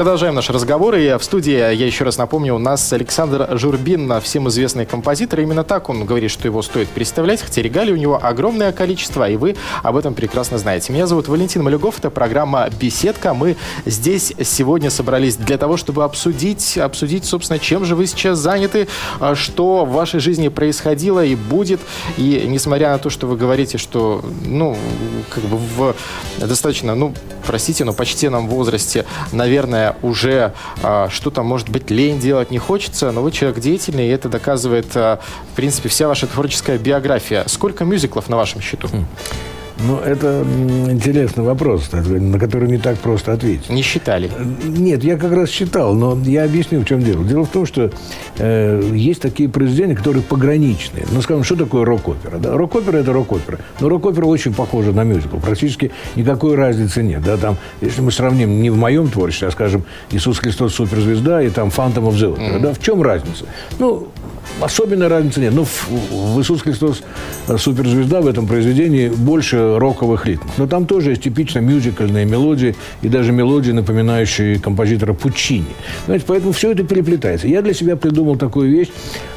Продолжаем 0.03 0.35
наш 0.35 0.51
разговор. 0.51 0.97
И 0.97 1.17
в 1.17 1.23
студии, 1.23 1.53
я 1.53 1.71
еще 1.71 2.03
раз 2.03 2.19
напомню, 2.19 2.57
у 2.57 2.59
нас 2.59 2.93
Александр 2.93 3.57
Журбин, 3.57 4.21
всем 4.21 4.49
известный 4.49 4.85
композитор. 4.85 5.39
Именно 5.39 5.63
так 5.63 5.89
он 5.89 6.05
говорит, 6.05 6.33
что 6.33 6.49
его 6.49 6.61
стоит 6.63 6.89
представлять, 6.89 7.41
хотя 7.41 7.63
регалий 7.63 7.93
у 7.93 7.97
него 7.97 8.19
огромное 8.21 8.73
количество, 8.73 9.31
и 9.31 9.37
вы 9.37 9.55
об 9.85 9.97
этом 9.97 10.15
прекрасно 10.15 10.59
знаете. 10.59 10.93
Меня 10.93 11.07
зовут 11.07 11.29
Валентин 11.29 11.63
Малюгов, 11.63 12.01
это 12.01 12.11
программа 12.11 12.69
«Беседка». 12.81 13.33
Мы 13.33 13.57
здесь 13.87 14.33
сегодня 14.43 14.91
собрались 14.91 15.37
для 15.37 15.57
того, 15.57 15.77
чтобы 15.77 16.03
обсудить, 16.03 16.79
обсудить, 16.79 17.25
собственно, 17.25 17.61
чем 17.61 17.85
же 17.85 17.95
вы 17.95 18.09
сейчас 18.09 18.41
заняты, 18.41 18.89
а, 19.21 19.37
что 19.37 19.85
в 19.85 19.93
вашей 19.93 20.19
жизни 20.19 20.49
происходило 20.49 21.25
и 21.25 21.37
будет. 21.37 21.79
И 22.17 22.43
несмотря 22.49 22.91
на 22.91 22.99
то, 22.99 23.09
что 23.09 23.29
вы 23.29 23.37
говорите, 23.37 23.79
что, 23.79 24.25
ну, 24.45 24.77
как 25.31 25.45
бы 25.45 25.59
в 25.59 25.95
достаточно, 26.41 26.97
ну, 26.97 27.15
простите, 27.47 27.85
но 27.85 27.93
почтенном 27.93 28.49
возрасте, 28.49 29.05
наверное, 29.33 29.97
уже 30.03 30.53
а, 30.83 31.09
что-то, 31.11 31.43
может 31.43 31.69
быть, 31.69 31.91
лень 31.91 32.19
делать 32.19 32.51
не 32.51 32.59
хочется, 32.59 33.11
но 33.13 33.23
вы 33.23 33.33
человек 33.33 33.61
деятельный, 33.61 34.07
и 34.07 34.11
это 34.11 34.29
доказывает, 34.29 34.97
а, 34.97 35.21
в 35.53 35.57
принципе, 35.57 35.89
вся 35.89 36.09
ваша 36.09 36.27
творческая 36.27 36.79
биография. 36.79 37.45
Сколько 37.47 37.85
мюзиклов 37.85 38.29
на 38.29 38.37
вашем 38.37 38.61
счету? 38.61 38.89
Ну, 39.79 39.99
это 39.99 40.45
интересный 40.88 41.45
вопрос, 41.45 41.91
на 41.93 42.38
который 42.38 42.69
не 42.69 42.79
так 42.79 42.99
просто 42.99 43.33
ответить. 43.33 43.71
Не 43.71 43.83
считали? 43.83 44.31
Нет, 44.64 45.02
я 45.02 45.17
как 45.17 45.33
раз 45.33 45.50
считал, 45.50 45.95
но 45.95 46.19
я 46.25 46.45
объясню, 46.45 46.81
в 46.81 46.85
чем 46.85 47.02
дело. 47.02 47.25
Дело 47.25 47.45
в 47.45 47.49
том, 47.49 47.67
что 47.67 47.91
э, 48.38 48.91
есть 48.95 49.23
такие 49.23 49.49
произведения, 49.49 49.97
которые 49.97 50.23
пограничные. 50.23 51.07
Ну, 51.11 51.23
скажем, 51.23 51.45
что 51.45 51.57
такое 51.57 51.85
рок-опера? 51.85 52.38
Да? 52.38 52.57
Рок-опера– 52.57 52.97
это 52.99 53.12
рок-опера. 53.12 53.59
Но 53.81 53.88
рок-опера 53.88 54.26
очень 54.26 54.55
похожа 54.55 54.93
на 54.93 55.05
мюзикл. 55.05 55.38
Практически 55.38 55.91
никакой 56.17 56.55
разницы 56.55 57.02
нет. 57.02 57.23
Да? 57.25 57.37
Там, 57.37 57.57
если 57.81 58.02
мы 58.02 58.12
сравним 58.12 58.62
не 58.62 58.71
в 58.71 58.76
моем 58.76 59.09
творчестве, 59.09 59.49
а, 59.49 59.50
скажем, 59.50 59.85
«Иисус 60.11 60.38
Христос– 60.38 60.75
суперзвезда» 60.76 61.43
и 61.43 61.50
там 61.50 61.69
«Phantom 61.69 62.11
of 62.11 62.14
the 62.14 62.37
Opera», 62.37 62.61
да? 62.61 62.73
в 62.73 62.81
чем 62.81 63.02
разница? 63.02 63.47
Ну, 63.79 64.09
особенной 64.61 65.09
разницы 65.09 65.41
нет. 65.41 65.53
Ну, 65.55 65.65
в, 65.65 66.41
«Иисус 66.41 66.63
Христос 66.63 67.03
э, 67.49 67.57
суперзвезда» 67.59 68.21
в 68.21 68.27
этом 68.27 68.47
произведении 68.47 69.09
больше 69.09 69.79
роковых 69.79 70.27
ритмов. 70.27 70.53
Но 70.59 70.67
там 70.67 70.87
тоже 70.87 71.11
есть 71.11 71.23
типично 71.23 71.61
мюзикальные 71.61 72.25
мелодии 72.25 72.75
и 73.03 73.09
даже 73.09 73.33
мелодии, 73.33 73.73
напоминающие 73.73 74.59
композитора 74.59 75.15
Пучини. 75.15 75.67
Знаете, 76.07 76.25
поэтому 76.27 76.53
все 76.53 76.73
это 76.73 76.85
переплетается. 76.85 77.49
Я 77.49 77.63
для 77.63 77.75
себя 77.75 77.97
придумал 77.97 78.37
такую 78.37 78.71
вещь, 78.71 78.89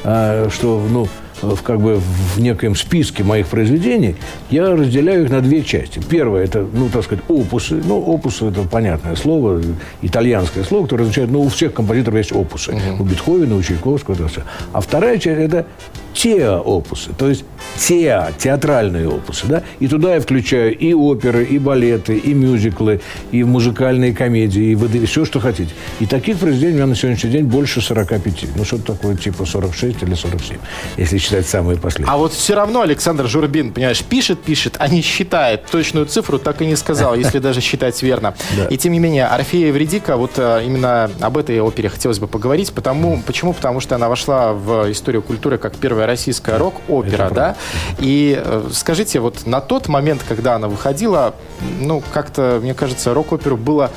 а, 0.04 0.48
что, 0.50 0.86
ну, 0.90 1.08
в, 1.42 1.62
как 1.62 1.80
бы 1.80 2.00
в 2.34 2.40
некоем 2.40 2.74
списке 2.74 3.24
моих 3.24 3.46
произведений, 3.48 4.16
я 4.50 4.74
разделяю 4.74 5.24
их 5.24 5.30
на 5.30 5.40
две 5.40 5.62
части. 5.62 6.00
Первое– 6.08 6.44
это, 6.44 6.66
ну, 6.72 6.88
так 6.88 7.04
сказать, 7.04 7.24
опусы. 7.28 7.80
Ну, 7.84 7.98
опусы– 8.00 8.46
это 8.48 8.62
понятное 8.62 9.16
слово, 9.16 9.60
итальянское 10.02 10.64
слово, 10.64 10.84
которое 10.84 11.02
означает, 11.02 11.30
ну, 11.30 11.42
у 11.42 11.48
всех 11.48 11.74
композиторов 11.74 12.18
есть 12.18 12.32
опусы. 12.32 12.74
У 12.98 13.04
Бетховена, 13.04 13.56
у 13.56 13.62
Чайковского, 13.62 14.14
это 14.14 14.28
все. 14.28 14.42
А 14.72 14.80
вторая 14.80 15.18
часть– 15.18 15.40
это 15.40 15.66
теа-опусы, 16.14 17.10
то 17.16 17.28
есть 17.28 17.44
теа, 17.78 18.32
театральные 18.38 19.08
опусы, 19.08 19.46
да, 19.46 19.62
и 19.80 19.88
туда 19.88 20.14
я 20.14 20.20
включаю 20.20 20.76
и 20.76 20.92
оперы, 20.92 21.44
и 21.44 21.58
балеты, 21.58 22.16
и 22.16 22.34
мюзиклы, 22.34 23.00
и 23.32 23.44
музыкальные 23.44 24.14
комедии, 24.14 24.64
и 24.64 24.74
ВД, 24.74 25.08
все, 25.08 25.24
что 25.24 25.40
хотите. 25.40 25.72
И 26.00 26.06
таких 26.06 26.38
произведений 26.38 26.74
у 26.74 26.76
меня 26.76 26.86
на 26.86 26.94
сегодняшний 26.94 27.30
день 27.30 27.44
больше 27.44 27.80
45. 27.80 28.56
Ну, 28.56 28.64
что-то 28.64 28.94
такое, 28.94 29.16
типа 29.16 29.44
46 29.44 30.02
или 30.02 30.14
47, 30.14 30.58
если 30.96 31.18
считать 31.18 31.46
самые 31.46 31.78
последние. 31.78 32.12
А 32.12 32.16
вот 32.16 32.32
все 32.32 32.54
равно 32.54 32.82
Александр 32.82 33.26
Журбин, 33.26 33.72
понимаешь, 33.72 34.02
пишет, 34.02 34.40
пишет, 34.40 34.76
а 34.78 34.88
не 34.88 35.02
считает. 35.02 35.66
Точную 35.66 36.06
цифру 36.06 36.38
так 36.38 36.62
и 36.62 36.66
не 36.66 36.76
сказал, 36.76 37.14
если 37.16 37.38
даже 37.38 37.60
считать 37.60 38.02
верно. 38.02 38.34
И 38.70 38.76
тем 38.76 38.92
не 38.92 38.98
менее, 38.98 39.26
Орфея 39.26 39.68
Евредика, 39.68 40.16
вот 40.16 40.32
э, 40.36 40.62
именно 40.64 41.10
об 41.20 41.38
этой 41.38 41.60
опере 41.60 41.88
хотелось 41.88 42.18
бы 42.18 42.26
поговорить. 42.26 42.72
Потому, 42.72 43.22
почему? 43.26 43.52
Потому 43.52 43.80
что 43.80 43.94
она 43.94 44.08
вошла 44.08 44.52
в 44.52 44.90
историю 44.90 45.22
культуры 45.22 45.58
как 45.58 45.76
первая 45.76 46.06
российская 46.06 46.58
рок-опера, 46.58 47.30
да? 47.30 47.56
И 47.98 48.40
э, 48.42 48.68
скажите, 48.72 49.20
вот 49.20 49.46
на 49.46 49.60
тот 49.60 49.88
момент, 49.88 50.22
когда 50.26 50.54
она 50.54 50.68
выходила, 50.68 51.34
ну, 51.80 52.02
как-то, 52.12 52.58
мне 52.62 52.74
кажется, 52.74 53.14
рок-оперу 53.14 53.56
было 53.56 53.90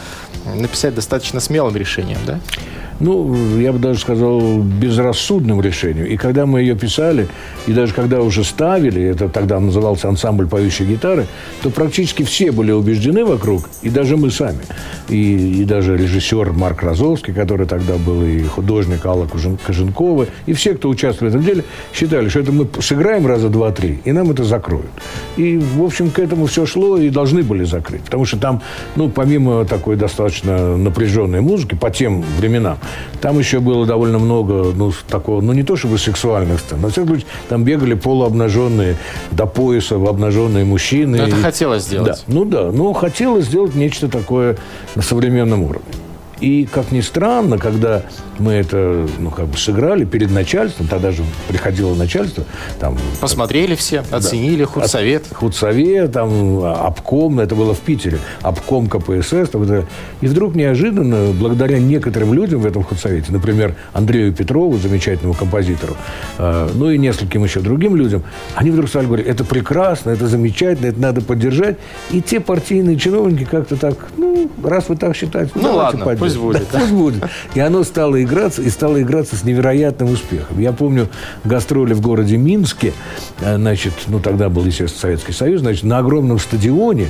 написать 0.56 0.96
достаточно 0.96 1.40
смелым 1.40 1.76
решением, 1.76 2.20
да? 2.26 2.40
Ну, 3.00 3.60
я 3.60 3.72
бы 3.72 3.80
даже 3.80 4.00
сказал, 4.00 4.62
безрассудным 4.62 5.62
решением. 5.62 6.06
И 6.06 6.18
когда 6.18 6.46
мы 6.46 6.62
ее 6.62 6.76
писали, 6.76 7.28
и 7.68 7.74
даже 7.74 7.94
когда 7.94 8.22
уже 8.22 8.44
ставили, 8.44 9.02
это 9.02 9.30
тогда 9.30 9.60
назывался 9.60 10.08
ансамбль 10.10 10.48
поющей 10.48 10.86
гитары, 10.86 11.26
то 11.62 11.70
практически 11.70 12.24
все 12.24 12.52
были 12.52 12.72
убеждены 12.72 13.26
вокруг, 13.26 13.70
и 13.82 13.90
даже 13.90 14.18
мы 14.18 14.32
сами. 14.32 14.60
И, 15.08 15.62
и 15.62 15.66
даже 15.66 15.98
режиссер 15.98 16.52
Марк 16.52 16.84
Розовский, 16.84 17.34
который 17.34 17.68
тогда 17.68 17.96
был, 17.96 18.24
и 18.24 18.44
художник 18.44 19.06
Алла 19.06 19.26
Кужен- 19.26 19.58
Коженкова, 19.66 20.28
и 20.46 20.54
все, 20.54 20.74
кто 20.74 20.90
участвовал 20.90 21.32
в 21.32 21.36
этом 21.36 21.46
деле, 21.46 21.64
считали, 21.94 22.30
что 22.30 22.40
это 22.40 22.52
мы 22.52 22.68
сыграем 22.80 23.28
раза 23.28 23.50
два-три, 23.50 24.00
и 24.04 24.12
нам 24.12 24.32
это 24.32 24.44
закроют. 24.44 24.90
И, 25.38 25.58
в 25.58 25.84
общем, 25.84 26.10
к 26.12 26.20
этому 26.20 26.46
все 26.48 26.66
шло, 26.66 26.98
и 26.98 27.10
должны 27.10 27.44
были 27.44 27.64
закрыть. 27.64 28.02
Потому 28.02 28.26
что 28.26 28.38
там, 28.38 28.62
ну, 28.96 29.10
помимо 29.10 29.66
такой 29.66 29.96
достаточно 29.96 30.78
напряженной 30.78 31.42
музыки, 31.42 31.76
по 31.76 31.90
тем 31.90 32.24
временам, 32.38 32.78
там 33.22 33.40
еще 33.40 33.60
было 33.60 33.86
довольно 33.86 34.20
много, 34.20 34.72
ну, 34.76 34.92
такого, 35.10 35.42
ну, 35.42 35.54
не 35.54 35.64
то 35.64 35.76
чтобы 35.76 35.98
сексуальных 35.98 36.60
сцен, 36.60 36.80
но, 36.80 36.88
во 36.88 36.92
всяком 36.92 37.10
случае, 37.10 37.28
там 37.50 37.64
бегали 37.64 37.94
полуобнаженные, 37.94 38.98
до 39.32 39.46
пояса 39.46 39.96
обнаженные 39.96 40.66
мужчины. 40.66 41.18
Но 41.18 41.24
это 41.24 41.36
И- 41.36 41.42
хотелось 41.42 41.84
сделать. 41.84 42.24
Да, 42.28 42.34
ну 42.34 42.46
да, 42.46 42.72
но 42.72 42.94
хотелось 42.94 43.46
сделать 43.46 43.76
нечто 43.76 44.08
такое 44.08 44.58
на 44.96 45.02
современном 45.02 45.64
уровне. 45.64 45.86
И, 46.42 46.66
как 46.72 46.92
ни 46.92 47.02
странно, 47.02 47.58
когда 47.58 48.04
мы 48.38 48.54
это, 48.54 49.06
ну, 49.20 49.30
как 49.30 49.48
бы 49.48 49.58
сыграли 49.58 50.06
перед 50.06 50.32
начальством, 50.32 50.88
тогда 50.88 51.12
же 51.12 51.24
приходило 51.50 51.94
начальство, 51.96 52.46
там... 52.80 52.98
Посмотрели 53.20 53.76
все, 53.76 54.04
оценили, 54.12 54.64
худсовет. 54.64 55.24
От- 55.30 55.38
Худсовет, 55.38 56.14
там, 56.14 56.64
обком, 56.64 57.40
это 57.42 57.56
было 57.56 57.74
в 57.74 57.80
Питере, 57.80 58.20
обком 58.42 58.88
КПСС. 58.88 59.50
там 59.52 59.64
это. 59.64 59.86
И 60.22 60.28
вдруг 60.28 60.56
неожиданно, 60.56 61.34
благодаря 61.34 61.80
некоторым 61.80 62.34
людям 62.34 62.62
в 62.62 62.66
этом 62.66 62.84
худсовете, 62.84 63.32
например, 63.34 63.76
Андрею 63.94 64.34
Петрову, 64.34 64.78
замечательному 64.78 65.34
композитору, 65.34 65.98
э, 66.38 66.70
ну 66.74 66.90
и 66.90 66.98
нескольким 66.98 67.44
еще 67.44 67.60
другим 67.60 67.96
людям, 67.98 68.24
они 68.56 68.72
вдруг 68.72 68.88
стали 68.88 69.06
говорить, 69.08 69.28
это 69.28 69.44
прекрасно, 69.44 70.12
это 70.12 70.28
замечательно, 70.28 70.88
это 70.88 71.00
надо 71.02 71.22
поддержать. 71.22 71.78
И 72.12 72.22
те 72.22 72.40
партийные 72.40 72.98
чиновники 72.98 73.44
как-то 73.44 73.76
так, 73.76 73.96
ну, 74.16 74.50
раз 74.64 74.88
вы 74.88 74.96
так 74.96 75.16
считаете, 75.16 75.52
Ну 75.56 75.64
давайте 75.64 75.78
ладно, 75.80 76.06
поддержим. 76.06 76.29
Пусть 76.34 76.40
будет, 76.40 76.68
Да, 76.72 76.80
Пусть 76.80 76.92
будет. 76.92 77.24
И 77.54 77.60
оно 77.60 77.84
стало 77.84 78.22
играться, 78.22 78.62
и 78.62 78.70
стало 78.70 79.02
играться 79.02 79.36
с 79.36 79.44
невероятным 79.44 80.12
успехом. 80.12 80.60
Я 80.60 80.72
помню 80.72 81.10
гастроли 81.44 81.94
в 81.94 82.02
городе 82.02 82.38
Минске, 82.38 82.94
э, 83.42 83.56
значит, 83.56 83.94
ну, 84.08 84.20
тогда 84.20 84.50
был, 84.50 84.66
естественно, 84.66 85.02
Советский 85.02 85.34
Союз, 85.34 85.62
значит, 85.62 85.84
на 85.84 86.00
огромном 86.00 86.40
стадионе, 86.40 87.08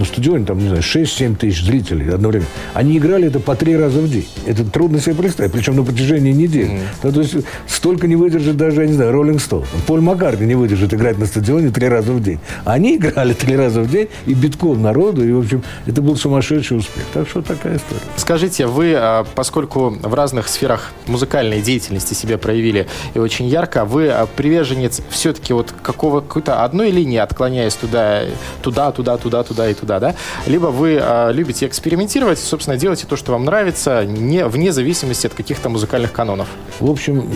ну, 0.00 0.06
стадионе, 0.06 0.46
там, 0.46 0.58
не 0.58 0.68
знаю, 0.68 0.82
6-7 0.82 1.36
тысяч 1.36 1.62
зрителей 1.62 2.08
одновременно, 2.08 2.48
они 2.74 2.96
играли 2.96 3.28
это 3.28 3.38
по 3.38 3.54
три 3.54 3.76
раза 3.76 4.00
в 4.00 4.10
день. 4.10 4.26
Это 4.46 4.64
трудно 4.64 4.98
себе 4.98 5.14
представить, 5.14 5.52
причем 5.52 5.76
на 5.76 5.84
протяжении 5.84 6.32
недели. 6.32 6.80
Ну, 7.02 7.12
то 7.12 7.20
есть 7.20 7.36
столько 7.66 8.06
не 8.06 8.16
выдержит 8.16 8.56
даже, 8.56 8.82
я 8.82 8.86
не 8.86 8.94
знаю, 8.94 9.12
Роллинг 9.12 9.40
Стоун. 9.40 9.64
Поль 9.86 10.00
Маккартни 10.00 10.46
не 10.46 10.54
выдержит 10.54 10.94
играть 10.94 11.18
на 11.18 11.26
стадионе 11.26 11.70
три 11.70 11.88
раза 11.88 12.12
в 12.12 12.22
день. 12.22 12.38
Они 12.64 12.96
играли 12.96 13.34
три 13.34 13.56
раза 13.56 13.82
в 13.82 13.90
день, 13.90 14.08
и 14.26 14.34
битком 14.34 14.80
народу, 14.80 15.22
и, 15.22 15.32
в 15.32 15.40
общем, 15.40 15.62
это 15.86 16.00
был 16.00 16.16
сумасшедший 16.16 16.78
успех. 16.78 17.04
Так 17.12 17.28
что 17.28 17.42
такая 17.42 17.76
история. 17.76 18.00
Скажите, 18.16 18.66
вы, 18.66 18.94
а, 18.94 19.26
поскольку 19.34 19.90
в 19.90 20.14
разных 20.14 20.48
сферах 20.48 20.92
музыкальной 21.06 21.60
деятельности 21.60 22.14
себя 22.14 22.38
проявили 22.38 22.86
и 23.14 23.18
очень 23.18 23.46
ярко, 23.46 23.84
вы 23.84 24.08
а, 24.08 24.26
приверженец 24.26 25.02
все-таки 25.10 25.52
вот 25.52 25.74
какого, 25.82 26.20
какой-то 26.20 26.64
одной 26.64 26.90
линии, 26.90 27.18
отклоняясь 27.18 27.74
туда, 27.74 28.22
туда, 28.62 28.92
туда, 28.92 29.18
туда, 29.18 29.42
туда 29.42 29.68
и 29.68 29.74
туда, 29.74 29.89
да? 29.98 30.14
Либо 30.46 30.66
вы 30.66 30.98
а, 31.00 31.30
любите 31.30 31.66
экспериментировать, 31.66 32.38
собственно, 32.38 32.76
делаете 32.76 33.06
то, 33.08 33.16
что 33.16 33.32
вам 33.32 33.44
нравится, 33.44 34.04
не, 34.04 34.44
вне 34.44 34.72
зависимости 34.72 35.26
от 35.26 35.34
каких-то 35.34 35.68
музыкальных 35.68 36.12
канонов. 36.12 36.48
В 36.78 36.90
общем, 36.90 37.28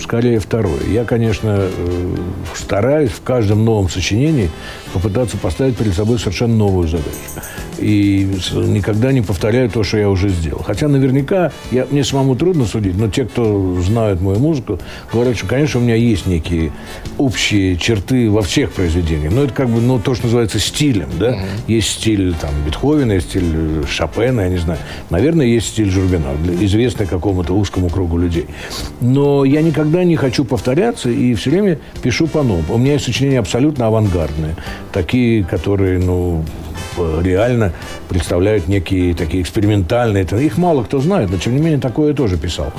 скорее 0.00 0.38
второе. 0.40 0.80
Я, 0.88 1.04
конечно, 1.04 1.56
э, 1.58 2.16
стараюсь 2.54 3.10
в 3.10 3.22
каждом 3.22 3.64
новом 3.64 3.88
сочинении 3.88 4.50
попытаться 4.92 5.36
поставить 5.36 5.76
перед 5.76 5.94
собой 5.94 6.18
совершенно 6.18 6.54
новую 6.54 6.88
задачу. 6.88 7.16
И 7.84 8.26
никогда 8.54 9.12
не 9.12 9.20
повторяю 9.20 9.68
то, 9.68 9.84
что 9.84 9.98
я 9.98 10.08
уже 10.08 10.30
сделал. 10.30 10.62
Хотя 10.62 10.88
наверняка, 10.88 11.52
я, 11.70 11.86
мне 11.90 12.02
самому 12.02 12.34
трудно 12.34 12.64
судить, 12.64 12.96
но 12.96 13.08
те, 13.08 13.26
кто 13.26 13.78
знают 13.82 14.22
мою 14.22 14.38
музыку, 14.38 14.78
говорят, 15.12 15.36
что, 15.36 15.46
конечно, 15.46 15.80
у 15.80 15.82
меня 15.82 15.94
есть 15.94 16.24
некие 16.24 16.72
общие 17.18 17.76
черты 17.76 18.30
во 18.30 18.40
всех 18.40 18.72
произведениях. 18.72 19.34
Но 19.34 19.44
это 19.44 19.52
как 19.52 19.68
бы, 19.68 19.82
ну, 19.82 19.98
то, 19.98 20.14
что 20.14 20.24
называется 20.24 20.58
стилем, 20.58 21.10
да. 21.18 21.38
Есть 21.66 21.90
стиль 21.90 22.34
там 22.34 22.52
Бетховена, 22.66 23.14
есть 23.14 23.28
стиль 23.28 23.84
Шопена, 23.86 24.40
я 24.40 24.48
не 24.48 24.56
знаю. 24.56 24.78
Наверное, 25.10 25.44
есть 25.44 25.68
стиль 25.68 25.90
Журбина, 25.90 26.28
известный 26.62 27.04
какому-то 27.04 27.52
узкому 27.52 27.90
кругу 27.90 28.16
людей. 28.16 28.46
Но 29.02 29.44
я 29.44 29.60
никогда 29.60 30.04
не 30.04 30.16
хочу 30.16 30.46
повторяться 30.46 31.10
и 31.10 31.34
все 31.34 31.50
время 31.50 31.78
пишу 32.02 32.28
по-новому. 32.28 32.64
У 32.74 32.78
меня 32.78 32.94
есть 32.94 33.04
сочинения 33.04 33.40
абсолютно 33.40 33.88
авангардные. 33.88 34.56
Такие, 34.90 35.44
которые, 35.44 35.98
ну, 35.98 36.44
реально 36.96 37.72
представляют 38.08 38.68
некие 38.68 39.14
такие 39.14 39.42
экспериментальные. 39.42 40.24
Их 40.24 40.58
мало 40.58 40.84
кто 40.84 41.00
знает, 41.00 41.30
но 41.30 41.38
тем 41.38 41.54
не 41.54 41.60
менее 41.60 41.80
такое 41.80 42.08
я 42.08 42.14
тоже 42.14 42.36
писал. 42.36 42.72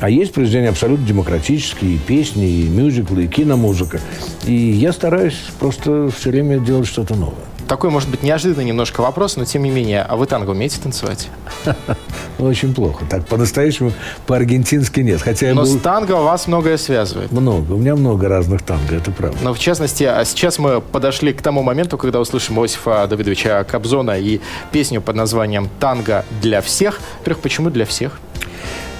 А 0.00 0.10
есть 0.10 0.32
произведения 0.32 0.70
абсолютно 0.70 1.06
демократические, 1.06 1.94
и 1.94 1.98
песни, 1.98 2.48
и 2.48 2.68
мюзиклы, 2.68 3.24
и 3.24 3.28
киномузыка. 3.28 4.00
И 4.44 4.52
я 4.52 4.92
стараюсь 4.92 5.38
просто 5.60 6.10
все 6.10 6.30
время 6.30 6.58
делать 6.58 6.88
что-то 6.88 7.14
новое. 7.14 7.44
Такой, 7.68 7.90
может 7.90 8.10
быть, 8.10 8.22
неожиданный 8.22 8.64
немножко 8.64 9.00
вопрос, 9.00 9.36
но 9.36 9.44
тем 9.44 9.62
не 9.62 9.70
менее, 9.70 10.02
а 10.02 10.16
вы 10.16 10.26
танго 10.26 10.50
умеете 10.50 10.80
танцевать? 10.80 11.28
Ну, 12.38 12.46
Очень 12.46 12.74
плохо. 12.74 13.04
Так 13.08 13.26
по-настоящему, 13.26 13.92
по-аргентински 14.26 15.00
нет. 15.00 15.20
Хотя 15.22 15.48
Но 15.54 15.62
был 15.62 15.66
с 15.66 15.80
танго 15.80 16.12
вас 16.12 16.46
многое 16.46 16.76
связывает. 16.76 17.30
много. 17.32 17.72
У 17.72 17.78
меня 17.78 17.94
много 17.94 18.28
разных 18.28 18.62
танго, 18.62 18.94
это 18.96 19.10
правда. 19.10 19.38
Но 19.42 19.54
в 19.54 19.58
частности, 19.58 20.04
а 20.04 20.24
сейчас 20.24 20.58
мы 20.58 20.80
подошли 20.80 21.32
к 21.32 21.42
тому 21.42 21.62
моменту, 21.62 21.98
когда 21.98 22.20
услышим 22.20 22.58
Иосифа 22.60 23.06
Давидовича 23.06 23.64
Кобзона 23.64 24.18
и 24.18 24.40
песню 24.70 25.00
под 25.00 25.16
названием 25.16 25.68
«Танго 25.80 26.24
для 26.40 26.60
всех». 26.60 27.00
Во-первых, 27.20 27.42
почему 27.42 27.70
для 27.70 27.84
всех? 27.86 28.18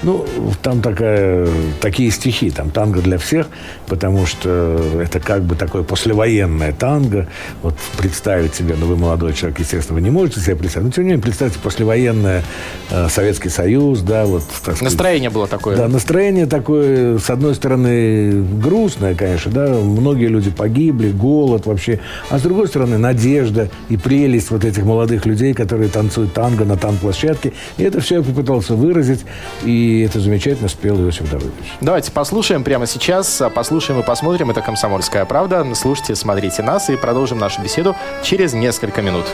Ну, 0.03 0.25
там 0.61 0.81
такая, 0.81 1.47
такие 1.79 2.11
стихи, 2.11 2.51
там 2.51 2.71
танго 2.71 3.01
для 3.01 3.17
всех, 3.17 3.47
потому 3.87 4.25
что 4.25 4.99
это 5.01 5.19
как 5.19 5.43
бы 5.43 5.55
такое 5.55 5.83
послевоенное 5.83 6.73
танго. 6.73 7.27
Вот 7.61 7.75
представить 7.97 8.53
себе, 8.53 8.75
ну 8.77 8.85
вы 8.85 8.97
молодой 8.97 9.33
человек, 9.33 9.59
естественно, 9.59 9.95
вы 9.95 10.01
не 10.01 10.09
можете 10.09 10.41
себе 10.41 10.55
представить, 10.57 10.87
но 10.87 10.91
тем 10.91 11.03
не 11.05 11.09
менее 11.11 11.23
представьте 11.23 11.57
послевоенное 11.59 12.43
э, 12.91 13.07
Советский 13.09 13.49
Союз, 13.49 14.01
да, 14.01 14.25
вот 14.25 14.43
так 14.43 14.75
сказать. 14.75 14.81
Настроение 14.81 15.29
было 15.29 15.47
такое. 15.47 15.77
Да, 15.77 15.87
настроение 15.87 16.47
такое, 16.47 17.17
с 17.17 17.29
одной 17.29 17.55
стороны, 17.55 18.43
грустное, 18.61 19.15
конечно, 19.15 19.51
да, 19.51 19.67
многие 19.69 20.27
люди 20.27 20.49
погибли, 20.49 21.11
голод 21.11 21.65
вообще, 21.65 21.99
а 22.29 22.39
с 22.39 22.41
другой 22.41 22.67
стороны, 22.67 22.97
надежда 22.97 23.69
и 23.89 23.95
прелесть 23.95 24.51
вот 24.51 24.65
этих 24.65 24.83
молодых 24.83 25.25
людей, 25.25 25.53
которые 25.53 25.89
танцуют 25.89 26.33
танго 26.33 26.65
на 26.65 26.75
танк-площадке. 26.75 27.53
И 27.77 27.83
это 27.83 28.01
все 28.01 28.15
я 28.15 28.21
попытался 28.21 28.75
выразить, 28.75 29.21
и 29.63 29.92
это 30.01 30.19
замечательно 30.19 30.67
спел 30.69 30.99
Иосиф 31.01 31.29
Давыдович. 31.29 31.73
Давайте 31.81 32.11
послушаем 32.11 32.63
прямо 32.63 32.87
сейчас, 32.87 33.41
а, 33.41 33.49
послушаем 33.49 33.99
и 33.99 34.03
посмотрим. 34.03 34.49
Это 34.51 34.61
«Комсомольская 34.61 35.25
правда». 35.25 35.65
Слушайте, 35.75 36.15
смотрите 36.15 36.63
нас 36.63 36.89
и 36.89 36.95
продолжим 36.95 37.39
нашу 37.39 37.61
беседу 37.61 37.95
через 38.23 38.53
несколько 38.53 39.01
минут. 39.01 39.25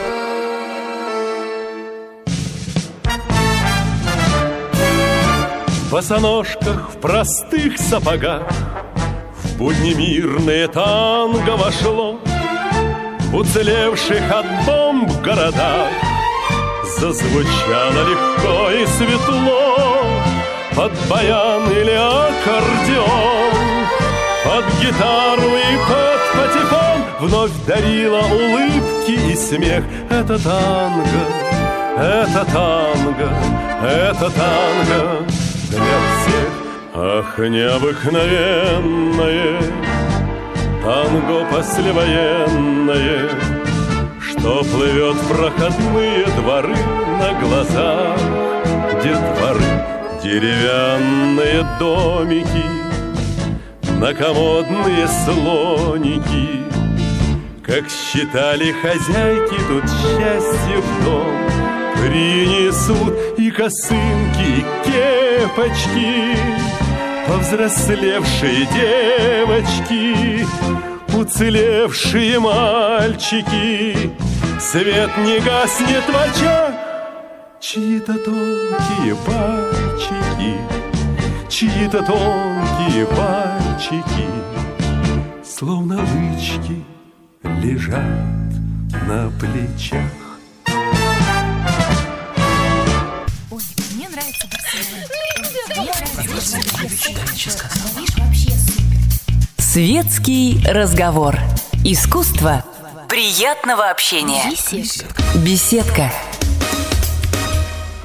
В 5.90 5.92
босоножках, 5.92 6.90
в 6.94 7.00
простых 7.00 7.76
сапогах 7.76 8.48
В 9.42 9.58
будни 9.58 9.92
мирные 9.92 10.68
танго 10.68 11.56
вошло 11.56 12.20
В 13.32 13.34
уцелевших 13.34 14.22
от 14.30 14.46
бомб 14.64 15.10
городах 15.20 15.88
Зазвучало 16.96 18.08
легко 18.08 18.70
и 18.70 18.86
светло 18.86 19.69
Под 20.80 20.96
баян 21.10 21.62
или 21.70 21.92
аккордеон 21.92 23.52
Под 24.42 24.64
гитару 24.80 25.50
и 25.54 25.76
под 25.86 26.20
патефон 26.32 26.98
Вновь 27.20 27.52
дарила 27.66 28.20
улыбки 28.20 29.14
и 29.30 29.36
смех 29.36 29.84
Это 30.08 30.38
танго, 30.42 31.22
это 31.98 32.46
танго, 32.50 33.28
это 33.82 34.30
танго 34.30 35.26
для 35.68 36.00
всех. 36.16 36.50
Ах, 36.94 37.38
необыкновенное 37.38 39.60
танго 40.82 41.44
послевоенное, 41.54 43.28
что 44.18 44.64
плывет 44.64 45.16
в 45.16 45.28
проходные 45.28 46.24
дворы 46.38 46.78
на 47.18 47.34
глазах 47.38 48.18
детворы. 49.02 49.99
Деревянные 50.22 51.66
домики, 51.78 52.64
накомодные 53.98 55.08
слоники, 55.08 56.60
как 57.62 57.88
считали 57.88 58.70
хозяйки 58.72 59.56
тут 59.68 59.84
счастье 59.84 60.76
в 60.78 61.04
дом 61.04 61.50
Принесут 62.00 63.38
и 63.38 63.50
косынки, 63.50 64.58
и 64.58 64.64
кепочки. 64.84 66.36
Повзрослевшие 67.26 68.66
девочки 68.74 70.46
Уцелевшие 71.16 72.40
мальчики. 72.40 74.10
Свет 74.58 75.10
не 75.18 75.38
гаснет 75.40 76.04
в 76.08 76.16
очах 76.16 76.79
Чьи-то 77.60 78.14
тонкие 78.14 79.14
пальчики 79.26 80.56
Чьи-то 81.50 82.02
тонкие 82.02 83.04
пальчики 83.04 84.26
Словно 85.44 85.98
лычки 85.98 86.82
лежат 87.42 88.02
на 89.06 89.30
плечах 89.38 90.10
Ой, 93.50 93.62
мне 93.94 94.08
нравится. 94.08 94.46
Светский 99.58 100.62
разговор. 100.66 101.38
Искусство 101.84 102.64
приятного 103.10 103.90
общения. 103.90 104.50
Беседка. 104.50 105.22
Беседка. 105.34 106.10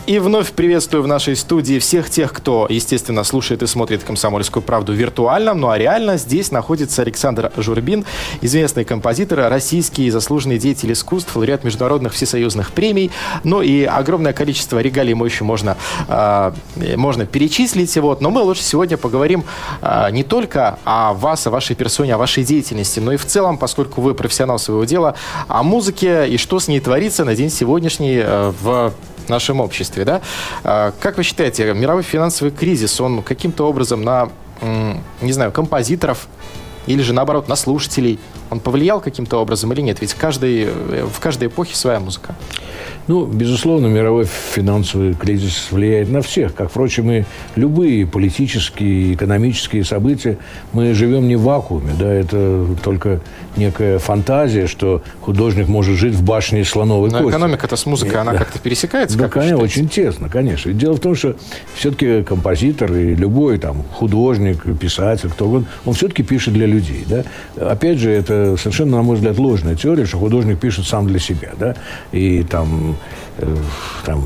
И 0.08 0.20
вновь 0.20 0.52
приветствую 0.52 1.02
в 1.02 1.08
нашей 1.08 1.36
студии 1.36 1.80
всех 1.80 2.12
тех, 2.12 2.32
кто, 2.32 2.68
естественно, 2.70 3.24
слушает 3.24 3.63
и 3.63 3.68
смотрит 3.68 4.04
«Комсомольскую 4.04 4.62
правду» 4.62 4.94
виртуально, 4.94 5.56
ну 5.56 5.70
а 5.70 5.80
реально 5.80 6.18
здесь 6.18 6.52
находится 6.52 7.02
Александр 7.02 7.52
Журбин, 7.58 8.06
известный 8.41 8.86
композитор, 8.86 9.50
российский 9.50 10.12
заслуженный 10.12 10.60
деятель 10.60 10.94
искусств, 10.94 11.36
лауреат 11.36 11.63
международных 11.63 12.13
всесоюзных 12.13 12.72
премий, 12.72 13.10
ну 13.44 13.63
и 13.63 13.84
огромное 13.84 14.32
количество 14.32 14.78
регалий 14.78 15.10
ему 15.10 15.26
еще 15.26 15.44
можно, 15.44 15.76
э, 16.08 16.52
можно 16.96 17.26
перечислить. 17.26 17.98
Вот. 17.98 18.22
Но 18.22 18.30
мы 18.30 18.44
лучше 18.44 18.62
сегодня 18.62 18.98
поговорим 18.98 19.44
а, 19.82 20.12
не 20.12 20.22
только 20.24 20.78
о 20.84 21.15
вас, 21.15 21.48
о 21.48 21.50
вашей 21.50 21.76
персоне, 21.76 22.13
о 22.13 22.20
вашей 22.20 22.44
деятельности, 22.44 23.00
но 23.00 23.12
и 23.12 23.18
в 23.18 23.26
целом, 23.26 23.58
поскольку 23.58 24.02
вы 24.02 24.13
профессионал 24.13 24.60
своего 24.60 24.86
дела, 24.86 25.15
о 25.48 25.63
музыке 25.63 26.28
и 26.28 26.38
что 26.38 26.60
с 26.60 26.68
ней 26.68 26.80
творится 26.80 27.26
на 27.26 27.36
день 27.36 27.50
сегодняшний 27.50 28.18
э, 28.18 28.54
в 28.62 28.94
нашем 29.30 29.60
обществе, 29.60 30.06
да? 30.06 30.22
А, 30.64 30.94
Как 31.00 31.18
вы 31.18 31.24
считаете, 31.24 31.74
мировой 31.74 32.04
финансовый 32.04 32.52
кризис, 32.52 33.00
он 33.02 33.22
каким-то 33.22 33.68
образом 33.68 34.04
на, 34.04 34.30
не 35.22 35.32
знаю, 35.32 35.52
композиторов 35.52 36.28
или 36.88 37.02
же 37.02 37.14
наоборот 37.14 37.48
на 37.48 37.56
слушателей, 37.56 38.20
он 38.50 38.60
повлиял 38.60 39.02
каким-то 39.02 39.38
образом 39.38 39.74
или 39.74 39.82
нет? 39.82 40.02
Ведь 40.02 40.14
каждый, 40.14 40.66
э, 40.66 41.08
в 41.12 41.20
каждой 41.20 41.48
эпохе 41.48 41.76
своя 41.76 42.00
музыка. 42.00 42.36
Ну, 43.08 43.26
безусловно, 43.26 43.88
мировой 43.88 44.26
финансовый 44.26 45.14
кризис 45.14 45.68
влияет 45.72 46.10
на 46.10 46.22
всех, 46.22 46.56
как, 46.56 46.70
впрочем, 46.70 47.12
и 47.12 47.24
любые 47.56 48.08
политические, 48.08 49.14
экономические 49.14 49.84
события. 49.84 50.38
Мы 50.74 50.94
живем 50.94 51.28
не 51.28 51.36
в 51.36 51.42
вакууме, 51.42 51.94
да, 52.00 52.12
это 52.12 52.66
только 52.84 53.20
некая 53.58 54.00
фантазия, 54.00 54.68
что 54.68 55.02
художник 55.22 55.68
может 55.68 55.96
жить 55.98 56.13
в 56.13 56.24
башне 56.24 56.63
слоновой 56.65 57.10
Но 57.10 57.20
кости. 57.20 57.32
экономика-то 57.32 57.76
с 57.76 57.86
музыкой, 57.86 58.20
она 58.22 58.34
Да. 58.34 58.39
как-то 58.39 58.60
пересекается? 58.60 59.18
Да, 59.18 59.26
как 59.26 59.34
конечно, 59.34 59.58
очень 59.58 59.88
тесно, 59.89 60.30
конечно. 60.30 60.70
И 60.70 60.74
дело 60.74 60.94
в 60.96 61.00
том, 61.00 61.15
что 61.15 61.36
все-таки 61.76 62.24
композитор 62.24 62.94
и 62.94 63.15
любой 63.15 63.58
там 63.58 63.84
художник, 63.94 64.63
писатель, 64.80 65.30
кто 65.30 65.46
угодно, 65.46 65.68
он 65.86 65.94
все-таки 65.94 66.24
пишет 66.24 66.54
для 66.54 66.65
людей, 66.65 67.06
да. 67.08 67.24
Опять 67.72 67.98
же, 68.00 68.12
это 68.12 68.56
совершенно, 68.58 68.98
на 68.98 69.04
мой 69.04 69.15
взгляд, 69.15 69.38
ложная 69.38 69.76
теория, 69.76 70.06
что 70.06 70.18
художник 70.18 70.60
пишет 70.60 70.86
сам 70.88 71.08
для 71.08 71.20
себя, 71.20 71.52
да. 71.60 71.76
И 72.12 72.44
там 72.44 72.96
там, 73.39 73.48
э, 73.50 73.56
там, 74.06 74.24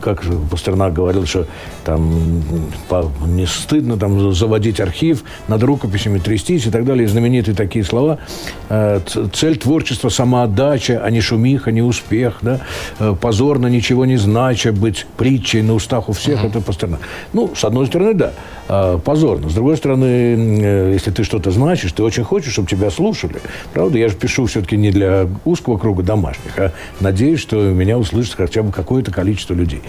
как 0.00 0.22
же 0.22 0.32
Пастернак 0.50 0.92
говорил, 0.92 1.26
что 1.26 1.46
там 1.84 2.42
по- 2.88 3.10
не 3.26 3.46
стыдно 3.46 3.96
там 3.96 4.32
заводить 4.34 4.80
архив, 4.80 5.24
над 5.48 5.62
рукописями 5.62 6.18
трястись 6.18 6.66
и 6.66 6.70
так 6.70 6.84
далее. 6.84 7.04
И 7.04 7.06
знаменитые 7.08 7.54
такие 7.54 7.84
слова. 7.84 8.18
Э, 8.68 9.00
Цель 9.32 9.56
творчества– 9.56 10.08
самоотдача, 10.10 11.00
а 11.04 11.10
не 11.10 11.20
шумиха, 11.20 11.72
не 11.72 11.82
успех. 11.82 12.38
Да? 12.42 12.60
Э, 12.98 13.14
Позорно, 13.20 13.66
ничего 13.66 14.06
не 14.06 14.16
знача, 14.16 14.72
быть 14.72 15.06
притчей 15.16 15.62
на 15.62 15.74
устах 15.74 16.08
у 16.08 16.12
всех– 16.12 16.44
это 16.44 16.60
Пастернак. 16.60 17.00
Ну, 17.32 17.52
с 17.54 17.64
одной 17.64 17.86
стороны, 17.86 18.14
да, 18.14 18.32
позорно. 19.04 19.48
С 19.48 19.54
другой 19.54 19.76
стороны, 19.76 20.04
э, 20.04 20.92
если 20.92 21.10
ты 21.10 21.24
что-то 21.24 21.50
значишь, 21.50 21.92
ты 21.92 22.02
очень 22.02 22.24
хочешь, 22.24 22.52
чтобы 22.52 22.68
тебя 22.68 22.90
слушали. 22.90 23.36
Правда, 23.72 23.98
я 23.98 24.08
же 24.08 24.14
пишу 24.14 24.46
все-таки 24.46 24.76
не 24.76 24.90
для 24.90 25.26
узкого 25.44 25.76
круга 25.76 26.02
домашних, 26.02 26.58
а 26.58 26.72
надеюсь, 27.00 27.40
что 27.40 27.56
меня 27.56 27.98
услышит 27.98 28.34
хотя 28.36 28.62
бы 28.62 28.72
какое-то 28.72 29.10
количество 29.10 29.54
людей. 29.54 29.82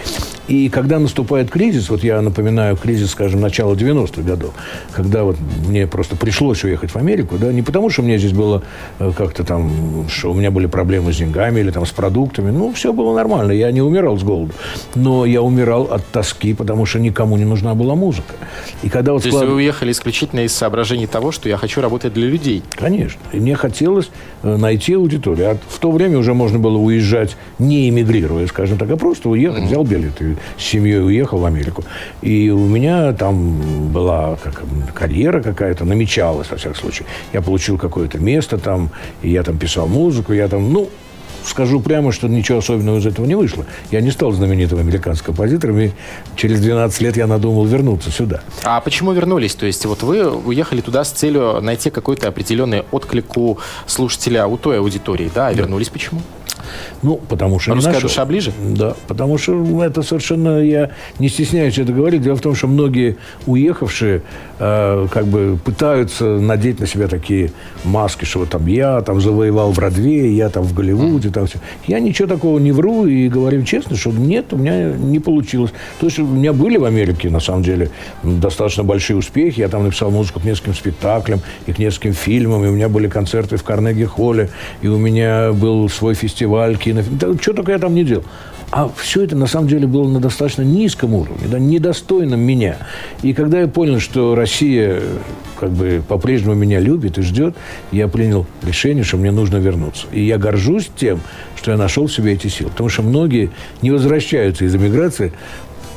И 0.48 0.68
когда 0.68 0.98
наступает 0.98 1.50
кризис, 1.50 1.88
вот 1.90 2.02
я 2.02 2.20
напоминаю 2.20 2.76
кризис, 2.76 3.10
скажем, 3.10 3.40
начала 3.40 3.74
90-х 3.74 4.22
годов, 4.22 4.52
когда 4.92 5.22
вот 5.22 5.36
мне 5.68 5.86
просто 5.86 6.16
пришлось 6.16 6.64
уехать 6.64 6.90
в 6.90 6.96
Америку, 6.96 7.36
да, 7.38 7.52
не 7.52 7.62
потому, 7.62 7.90
что 7.90 8.02
мне 8.02 8.18
здесь 8.18 8.32
было 8.32 8.62
э, 8.98 9.12
как-то 9.16 9.44
там, 9.44 10.08
что 10.08 10.32
у 10.32 10.34
меня 10.34 10.50
были 10.50 10.66
проблемы 10.66 11.12
с 11.12 11.16
деньгами 11.16 11.60
или 11.60 11.70
там 11.70 11.86
с 11.86 11.90
продуктами, 11.90 12.50
ну, 12.50 12.72
все 12.72 12.92
было 12.92 13.14
нормально, 13.14 13.52
я 13.52 13.70
не 13.70 13.80
умирал 13.80 14.18
с 14.18 14.22
голоду, 14.22 14.52
но 14.94 15.24
я 15.24 15.40
умирал 15.42 15.84
от 15.84 16.04
тоски, 16.08 16.52
потому 16.52 16.84
что 16.84 16.98
никому 16.98 17.36
не 17.36 17.44
нужна 17.44 17.74
была 17.74 17.94
музыка. 17.94 18.34
И 18.82 18.88
когда 18.88 19.12
вот 19.12 19.22
То 19.22 19.28
есть 19.28 19.38
склад- 19.38 19.48
вы 19.48 19.56
уехали 19.56 19.92
исключительно 19.92 20.40
из 20.40 20.52
соображений 20.52 21.06
того, 21.06 21.32
что 21.32 21.48
я 21.48 21.56
хочу 21.56 21.80
работать 21.80 22.12
для 22.14 22.26
людей. 22.26 22.62
Конечно. 22.70 23.20
И 23.32 23.38
мне 23.38 23.54
хотелось 23.54 24.10
э, 24.42 24.56
найти 24.56 24.94
аудиторию. 24.94 25.50
А 25.50 25.56
в 25.68 25.78
то 25.78 25.90
время 25.90 26.18
уже 26.18 26.34
можно 26.34 26.58
было 26.58 26.78
уезжать, 26.78 27.36
не 27.58 27.88
эмигрируя, 27.88 28.46
скажем 28.46 28.78
так, 28.78 28.90
а 28.90 28.96
просто 28.96 29.28
уехать, 29.28 29.64
взял 29.64 29.84
билет 29.84 30.20
и 30.20 30.36
с 30.58 30.62
семьей 30.62 31.04
уехал 31.04 31.38
в 31.38 31.44
Америку. 31.44 31.84
И 32.22 32.50
у 32.50 32.66
меня 32.66 33.12
там 33.12 33.90
была 33.92 34.36
как, 34.42 34.62
карьера 34.94 35.42
какая-то, 35.42 35.84
намечалась, 35.84 36.50
во 36.50 36.56
всяком 36.56 36.76
случае. 36.76 37.06
Я 37.32 37.42
получил 37.42 37.78
какое-то 37.78 38.18
место 38.18 38.58
там, 38.58 38.90
и 39.22 39.30
я 39.30 39.42
там 39.42 39.58
писал 39.58 39.86
музыку, 39.86 40.32
я 40.32 40.48
там, 40.48 40.72
ну, 40.72 40.88
Скажу 41.44 41.80
прямо, 41.80 42.12
что 42.12 42.28
ничего 42.28 42.58
особенного 42.58 42.98
из 42.98 43.06
этого 43.06 43.26
не 43.26 43.34
вышло. 43.34 43.66
Я 43.90 44.00
не 44.00 44.10
стал 44.10 44.32
знаменитым 44.32 44.78
американским 44.78 45.26
композитором, 45.26 45.78
и 45.80 45.90
через 46.36 46.60
12 46.60 47.00
лет 47.00 47.16
я 47.16 47.26
надумал 47.26 47.64
вернуться 47.64 48.10
сюда. 48.10 48.42
А 48.64 48.80
почему 48.80 49.12
вернулись? 49.12 49.54
То 49.54 49.66
есть 49.66 49.84
вот 49.86 50.02
вы 50.02 50.28
уехали 50.30 50.80
туда 50.80 51.04
с 51.04 51.10
целью 51.10 51.60
найти 51.60 51.90
какой-то 51.90 52.28
определенный 52.28 52.84
отклик 52.90 53.36
у 53.36 53.58
слушателя, 53.86 54.46
у 54.46 54.56
той 54.56 54.78
аудитории, 54.78 55.30
да? 55.34 55.48
А 55.48 55.52
вернулись 55.52 55.88
почему? 55.88 56.20
Ну, 57.02 57.16
потому 57.16 57.58
что 57.58 57.74
Русская 57.74 57.90
не 57.90 57.94
нашел. 57.94 58.08
душа 58.08 58.24
ближе? 58.24 58.52
Да, 58.60 58.94
потому 59.08 59.36
что 59.36 59.84
это 59.84 60.02
совершенно, 60.02 60.62
я 60.62 60.90
не 61.18 61.28
стесняюсь 61.28 61.76
это 61.78 61.92
говорить. 61.92 62.22
Дело 62.22 62.36
в 62.36 62.40
том, 62.40 62.54
что 62.54 62.68
многие 62.68 63.16
уехавшие 63.46 64.22
э, 64.62 65.06
как 65.10 65.26
бы 65.26 65.58
пытаются 65.62 66.24
надеть 66.24 66.78
на 66.80 66.86
себя 66.86 67.08
такие 67.08 67.52
маски, 67.84 68.24
что 68.24 68.40
вот 68.40 68.50
там 68.50 68.66
я 68.66 69.00
там 69.00 69.20
завоевал 69.20 69.72
в 69.72 69.76
Бродвее, 69.76 70.36
я 70.36 70.48
там 70.48 70.62
в 70.62 70.72
Голливуде, 70.72 71.30
там 71.30 71.46
все. 71.46 71.58
Я 71.86 71.98
ничего 71.98 72.28
такого 72.28 72.58
не 72.58 72.70
вру 72.70 73.06
и 73.06 73.28
говорю 73.28 73.64
честно, 73.64 73.96
что 73.96 74.10
нет, 74.12 74.52
у 74.52 74.56
меня 74.56 74.92
не 74.92 75.18
получилось. 75.18 75.72
То 75.98 76.06
есть 76.06 76.18
у 76.18 76.26
меня 76.26 76.52
были 76.52 76.76
в 76.76 76.84
Америке, 76.84 77.28
на 77.28 77.40
самом 77.40 77.62
деле, 77.62 77.90
достаточно 78.22 78.84
большие 78.84 79.16
успехи. 79.16 79.60
Я 79.60 79.68
там 79.68 79.84
написал 79.84 80.10
музыку 80.10 80.40
к 80.40 80.44
нескольким 80.44 80.74
спектаклям 80.74 81.40
и 81.66 81.72
к 81.72 81.78
нескольким 81.78 82.12
фильмам, 82.12 82.64
и 82.64 82.68
у 82.68 82.72
меня 82.72 82.88
были 82.88 83.08
концерты 83.08 83.56
в 83.56 83.64
Карнеги-холле, 83.64 84.50
и 84.80 84.88
у 84.88 84.98
меня 84.98 85.52
был 85.52 85.88
свой 85.88 86.14
фестиваль 86.14 86.76
кино. 86.76 87.02
Что 87.40 87.52
только 87.52 87.72
я 87.72 87.78
там 87.78 87.94
не 87.94 88.04
делал. 88.04 88.24
А 88.72 88.90
все 88.96 89.22
это 89.22 89.36
на 89.36 89.46
самом 89.46 89.68
деле 89.68 89.86
было 89.86 90.08
на 90.08 90.18
достаточно 90.18 90.62
низком 90.62 91.12
уровне, 91.12 91.46
да, 91.46 91.58
недостойном 91.58 92.40
меня. 92.40 92.78
И 93.22 93.34
когда 93.34 93.60
я 93.60 93.68
понял, 93.68 94.00
что 94.00 94.34
Россия 94.34 94.94
э, 94.94 95.18
как 95.60 95.72
бы 95.72 96.02
по-прежнему 96.08 96.54
меня 96.54 96.80
любит 96.80 97.18
и 97.18 97.22
ждет, 97.22 97.54
я 97.92 98.08
принял 98.08 98.46
решение, 98.62 99.04
что 99.04 99.18
мне 99.18 99.30
нужно 99.30 99.58
вернуться. 99.58 100.06
И 100.10 100.24
я 100.24 100.38
горжусь 100.38 100.90
тем, 100.96 101.20
что 101.54 101.72
я 101.72 101.76
нашел 101.76 102.06
в 102.06 102.12
себе 102.14 102.32
эти 102.32 102.46
силы. 102.46 102.70
Потому 102.70 102.88
что 102.88 103.02
многие 103.02 103.50
не 103.82 103.90
возвращаются 103.90 104.64
из 104.64 104.74
эмиграции 104.74 105.34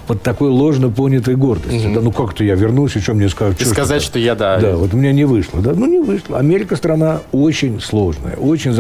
под 0.08 0.22
такой 0.22 0.50
ложно 0.50 0.90
понятой 0.90 1.36
гордостью. 1.36 1.94
Да, 1.94 2.02
ну 2.02 2.12
как-то 2.12 2.44
я 2.44 2.56
вернусь, 2.56 2.96
и 2.96 3.00
что 3.00 3.14
мне 3.14 3.30
скажут? 3.30 3.62
И 3.62 3.66
сказать, 3.66 4.02
ты 4.02 4.06
что 4.06 4.20
я, 4.20 4.36
да, 4.36 4.58
да, 4.60 4.76
вот 4.76 4.94
у 4.94 4.98
меня 4.98 5.12
не 5.12 5.26
вышло. 5.26 5.62
Да? 5.62 5.74
Ну, 5.74 5.86
не 5.86 6.00
вышло. 6.00 6.38
Америка 6.38 6.76
страна 6.76 7.22
очень 7.32 7.80
сложная. 7.82 8.36
Очень. 8.36 8.76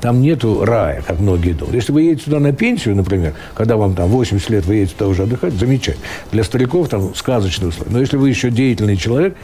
Там 0.00 0.20
нету 0.20 0.64
рая, 0.64 1.02
как 1.06 1.20
многие 1.20 1.52
думают. 1.52 1.74
Если 1.74 1.92
вы 1.92 2.02
едете 2.02 2.24
туда 2.24 2.40
на 2.40 2.52
пенсию, 2.52 2.96
например, 2.96 3.34
когда 3.54 3.76
вам 3.76 3.94
там 3.94 4.08
80 4.08 4.50
лет, 4.50 4.66
вы 4.66 4.76
едете 4.76 4.94
туда 4.96 5.10
уже 5.10 5.22
отдыхать, 5.24 5.54
замечательно. 5.54 6.04
Для 6.32 6.44
стариков 6.44 6.88
там 6.88 7.14
сказочные 7.14 7.68
условия. 7.68 7.92
Но 7.92 8.00
если 8.00 8.16
вы 8.16 8.28
еще 8.28 8.50
деятельный 8.50 8.96
человек, 8.96 9.36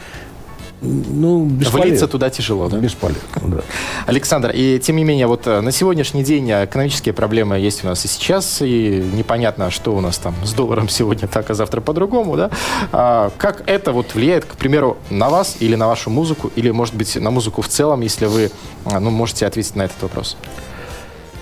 ну, 0.81 1.45
бесполезно. 1.45 1.89
влиться 1.89 2.07
туда 2.07 2.29
тяжело, 2.29 2.69
да? 2.69 2.77
Бесполезно, 2.77 3.21
да. 3.43 3.61
Александр, 4.05 4.51
и 4.53 4.79
тем 4.79 4.95
не 4.97 5.03
менее, 5.03 5.25
вот 5.25 5.47
э, 5.47 5.61
на 5.61 5.71
сегодняшний 5.71 6.23
день 6.23 6.49
э, 6.51 6.65
экономические 6.65 7.13
проблемы 7.13 7.57
есть 7.57 7.83
у 7.83 7.87
нас 7.87 8.05
и 8.05 8.07
сейчас, 8.07 8.61
и 8.61 9.03
непонятно, 9.13 9.71
что 9.71 9.95
у 9.95 10.01
нас 10.01 10.17
там 10.19 10.35
с 10.43 10.53
долларом 10.53 10.87
сегодня 10.87 11.27
так, 11.31 11.49
а 11.49 11.53
завтра 11.55 11.81
по-другому, 11.81 12.37
да? 12.37 12.51
А 12.91 13.31
как 13.37 13.63
это 13.65 13.91
вот 13.91 14.13
влияет, 14.13 14.45
к 14.45 14.55
примеру, 14.55 14.97
на 15.09 15.29
вас 15.29 15.57
или 15.59 15.75
на 15.75 15.87
вашу 15.87 16.09
музыку, 16.09 16.51
или, 16.55 16.69
может 16.69 16.93
быть, 16.93 17.15
на 17.15 17.31
музыку 17.31 17.61
в 17.61 17.67
целом, 17.67 18.01
если 18.01 18.27
вы, 18.27 18.51
а, 18.85 18.99
ну, 18.99 19.09
можете 19.09 19.47
ответить 19.47 19.75
на 19.75 19.83
этот 19.83 20.01
вопрос? 20.03 20.37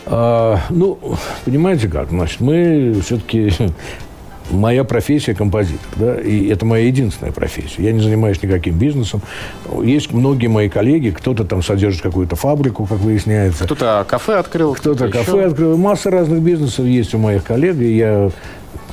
А, 0.05 0.59
ну, 0.69 0.97
понимаете 1.43 1.89
как, 1.89 2.09
значит, 2.09 2.39
мы 2.39 3.01
все-таки... 3.03 3.51
Моя 4.51 4.83
профессия 4.83 5.33
композитор, 5.33 5.87
да, 5.95 6.15
и 6.21 6.47
это 6.49 6.65
моя 6.65 6.85
единственная 6.85 7.31
профессия. 7.31 7.81
Я 7.83 7.91
не 7.91 7.99
занимаюсь 7.99 8.41
никаким 8.43 8.77
бизнесом. 8.77 9.21
Есть 9.83 10.13
многие 10.13 10.47
мои 10.47 10.69
коллеги, 10.69 11.09
кто-то 11.09 11.45
там 11.45 11.63
содержит 11.63 12.01
какую-то 12.03 12.35
фабрику, 12.35 12.85
как 12.85 12.99
выясняется. 12.99 13.63
Кто-то 13.65 14.05
кафе 14.07 14.35
открыл, 14.35 14.75
Кто-то 14.75 15.05
еще. 15.05 15.17
кафе 15.17 15.45
открыл. 15.45 15.77
Масса 15.77 16.11
разных 16.11 16.41
бизнесов 16.41 16.85
есть 16.85 17.15
у 17.15 17.17
моих 17.17 17.43
коллег, 17.43 17.77
и 17.77 17.97
я 17.97 18.29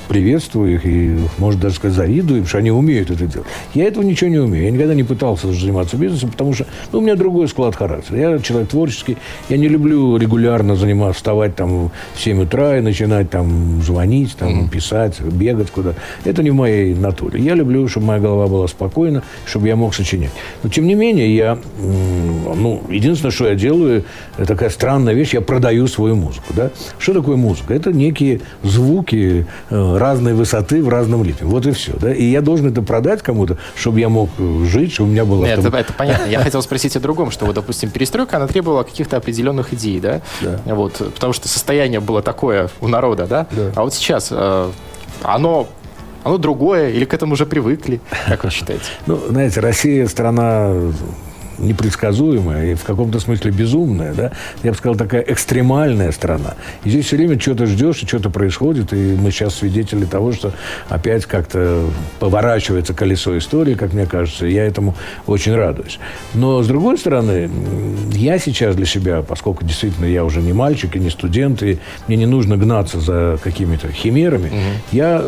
приветствую 0.09 0.75
их 0.75 0.87
и, 0.87 1.17
может 1.39 1.61
даже 1.61 1.77
сказать, 1.77 1.97
завидую 1.97 2.41
им, 2.41 2.47
что 2.47 2.59
они 2.59 2.71
умеют 2.71 3.11
это 3.11 3.27
делать. 3.27 3.49
Я 3.75 3.85
этого 3.85 4.03
ничего 4.03 4.31
не 4.31 4.39
умею. 4.39 4.65
Я 4.65 4.71
никогда 4.71 4.95
не 4.95 5.05
пытался 5.05 5.53
заниматься 5.53 5.97
бизнесом, 5.97 6.31
потому 6.31 6.55
что 6.55 6.67
ну, 6.93 6.99
у 6.99 7.03
меня 7.03 7.15
другой 7.15 7.49
склад 7.49 7.77
характера. 7.77 8.19
Я 8.19 8.39
человек 8.39 8.71
творческий. 8.71 9.17
Я 9.49 9.57
не 9.57 9.69
люблю 9.69 10.17
регулярно 10.17 10.77
заниматься, 10.77 11.19
вставать 11.19 11.57
там 11.57 11.91
в 12.15 12.21
7 12.21 12.43
утра 12.43 12.79
и 12.79 12.81
начинать 12.81 13.31
там 13.31 13.83
звонить, 13.83 14.37
там, 14.37 14.69
писать, 14.69 15.21
бегать 15.21 15.71
куда. 15.71 15.95
Это 16.25 16.43
не 16.43 16.51
в 16.51 16.55
моей 16.55 16.95
натуре. 16.95 17.41
Я 17.41 17.55
люблю, 17.55 17.87
чтобы 17.89 18.07
моя 18.07 18.21
голова 18.21 18.47
была 18.47 18.69
спокойна, 18.69 19.23
чтобы 19.47 19.69
я 19.69 19.77
мог 19.77 19.95
сочинять. 19.95 20.33
Но, 20.63 20.71
тем 20.71 20.87
не 20.87 20.95
менее, 20.95 21.35
я, 21.35 21.59
ну, 21.79 22.83
единственное, 22.89 23.33
что 23.33 23.49
я 23.49 23.55
делаю, 23.55 24.05
это 24.37 24.47
такая 24.47 24.71
странная 24.71 25.15
вещь, 25.15 25.35
я 25.35 25.41
продаю 25.41 25.87
свою 25.87 26.17
музыку. 26.17 26.53
Да? 26.55 26.71
Что 26.99 27.15
такое 27.15 27.37
музыка? 27.37 27.75
Это 27.75 27.93
некие 27.93 28.41
звуки 28.63 29.47
э, 29.71 29.92
разной 29.99 30.35
высоты 30.35 30.83
в 30.83 30.89
разном 30.89 31.25
ритме. 31.25 31.47
Вот 31.47 31.67
и 31.67 31.73
все. 31.73 31.93
Да? 32.01 32.13
И 32.13 32.25
я 32.25 32.41
должен 32.41 32.69
это 32.69 32.83
продать 32.83 33.23
кому-то, 33.23 33.59
чтобы 33.77 34.01
я 34.01 34.09
мог 34.09 34.31
э, 34.39 34.65
жить, 34.65 34.93
чтобы 34.93 35.11
у 35.11 35.13
меня 35.13 35.25
было... 35.25 35.45
Нет, 35.45 35.59
авто- 35.59 35.69
это, 35.69 35.79
это 35.79 35.93
понятно. 35.93 36.27
Я 36.27 36.41
хотел 36.41 36.63
спросить 36.63 36.97
о 36.97 37.01
другом, 37.01 37.31
что 37.31 37.47
вот, 37.47 37.55
допустим, 37.55 37.91
перестройка, 37.91 38.37
она 38.37 38.47
требовала 38.47 38.83
каких-то 38.83 39.17
определенных 39.17 39.73
идей, 39.73 40.01
да? 40.01 40.21
Да. 40.41 40.75
Вот, 40.75 40.95
потому 41.15 41.33
что 41.33 41.49
состояние 41.49 42.01
было 42.01 42.23
такое 42.23 42.69
у 42.81 42.89
народа, 42.89 43.27
да? 43.27 43.47
Да. 43.51 43.73
А 43.75 43.83
вот 43.83 43.95
сейчас 43.95 44.29
э, 44.31 44.71
оно, 45.23 45.69
оно 46.25 46.39
другое, 46.39 46.91
или 46.91 47.05
к 47.05 47.15
этому 47.15 47.35
уже 47.35 47.47
привыкли, 47.47 48.01
как 48.27 48.45
вы 48.45 48.51
считаете? 48.51 48.85
Ну, 49.07 49.21
знаете, 49.29 49.61
Россия 49.61 50.07
страна 50.07 50.75
непредсказуемая 51.59 52.73
и 52.73 52.75
в 52.75 52.85
каком-то 52.85 53.21
смысле 53.21 53.51
безумная, 53.51 54.15
да, 54.15 54.33
я 54.63 54.73
бы 54.73 54.77
сказал, 54.77 54.97
такая 54.97 55.23
экстремальная 55.23 56.13
страна. 56.13 56.55
И 56.85 56.91
здесь 56.91 57.07
все 57.07 57.17
время 57.17 57.39
что-то 57.41 57.67
ждешь, 57.67 58.03
и 58.03 58.07
что-то 58.07 58.31
происходит, 58.31 58.93
и 58.93 59.17
мы 59.19 59.31
сейчас 59.31 59.57
свидетели 59.57 60.05
того, 60.05 60.33
что 60.33 60.53
опять 60.89 61.27
как-то 61.27 61.85
поворачивается 62.21 62.95
колесо 62.95 63.37
истории, 63.39 63.75
как 63.75 63.93
мне 63.93 64.07
кажется, 64.07 64.47
и 64.47 64.53
я 64.53 64.65
этому 64.65 64.95
очень 65.27 65.55
радуюсь. 65.55 65.99
Но, 66.35 66.63
с 66.63 66.67
другой 66.67 66.99
стороны, 66.99 67.51
я 68.13 68.39
сейчас 68.39 68.77
для 68.77 68.87
себя, 68.87 69.23
поскольку 69.23 69.65
действительно 69.65 70.07
я 70.07 70.25
уже 70.25 70.41
не 70.41 70.53
мальчик 70.53 70.97
и 70.97 70.99
не 70.99 71.11
студент, 71.11 71.63
и 71.63 71.79
мне 72.09 72.17
не 72.17 72.27
нужно 72.27 72.57
гнаться 72.57 73.01
за 73.01 73.39
какими-то 73.43 73.89
химерами, 73.93 74.51
я 74.93 75.25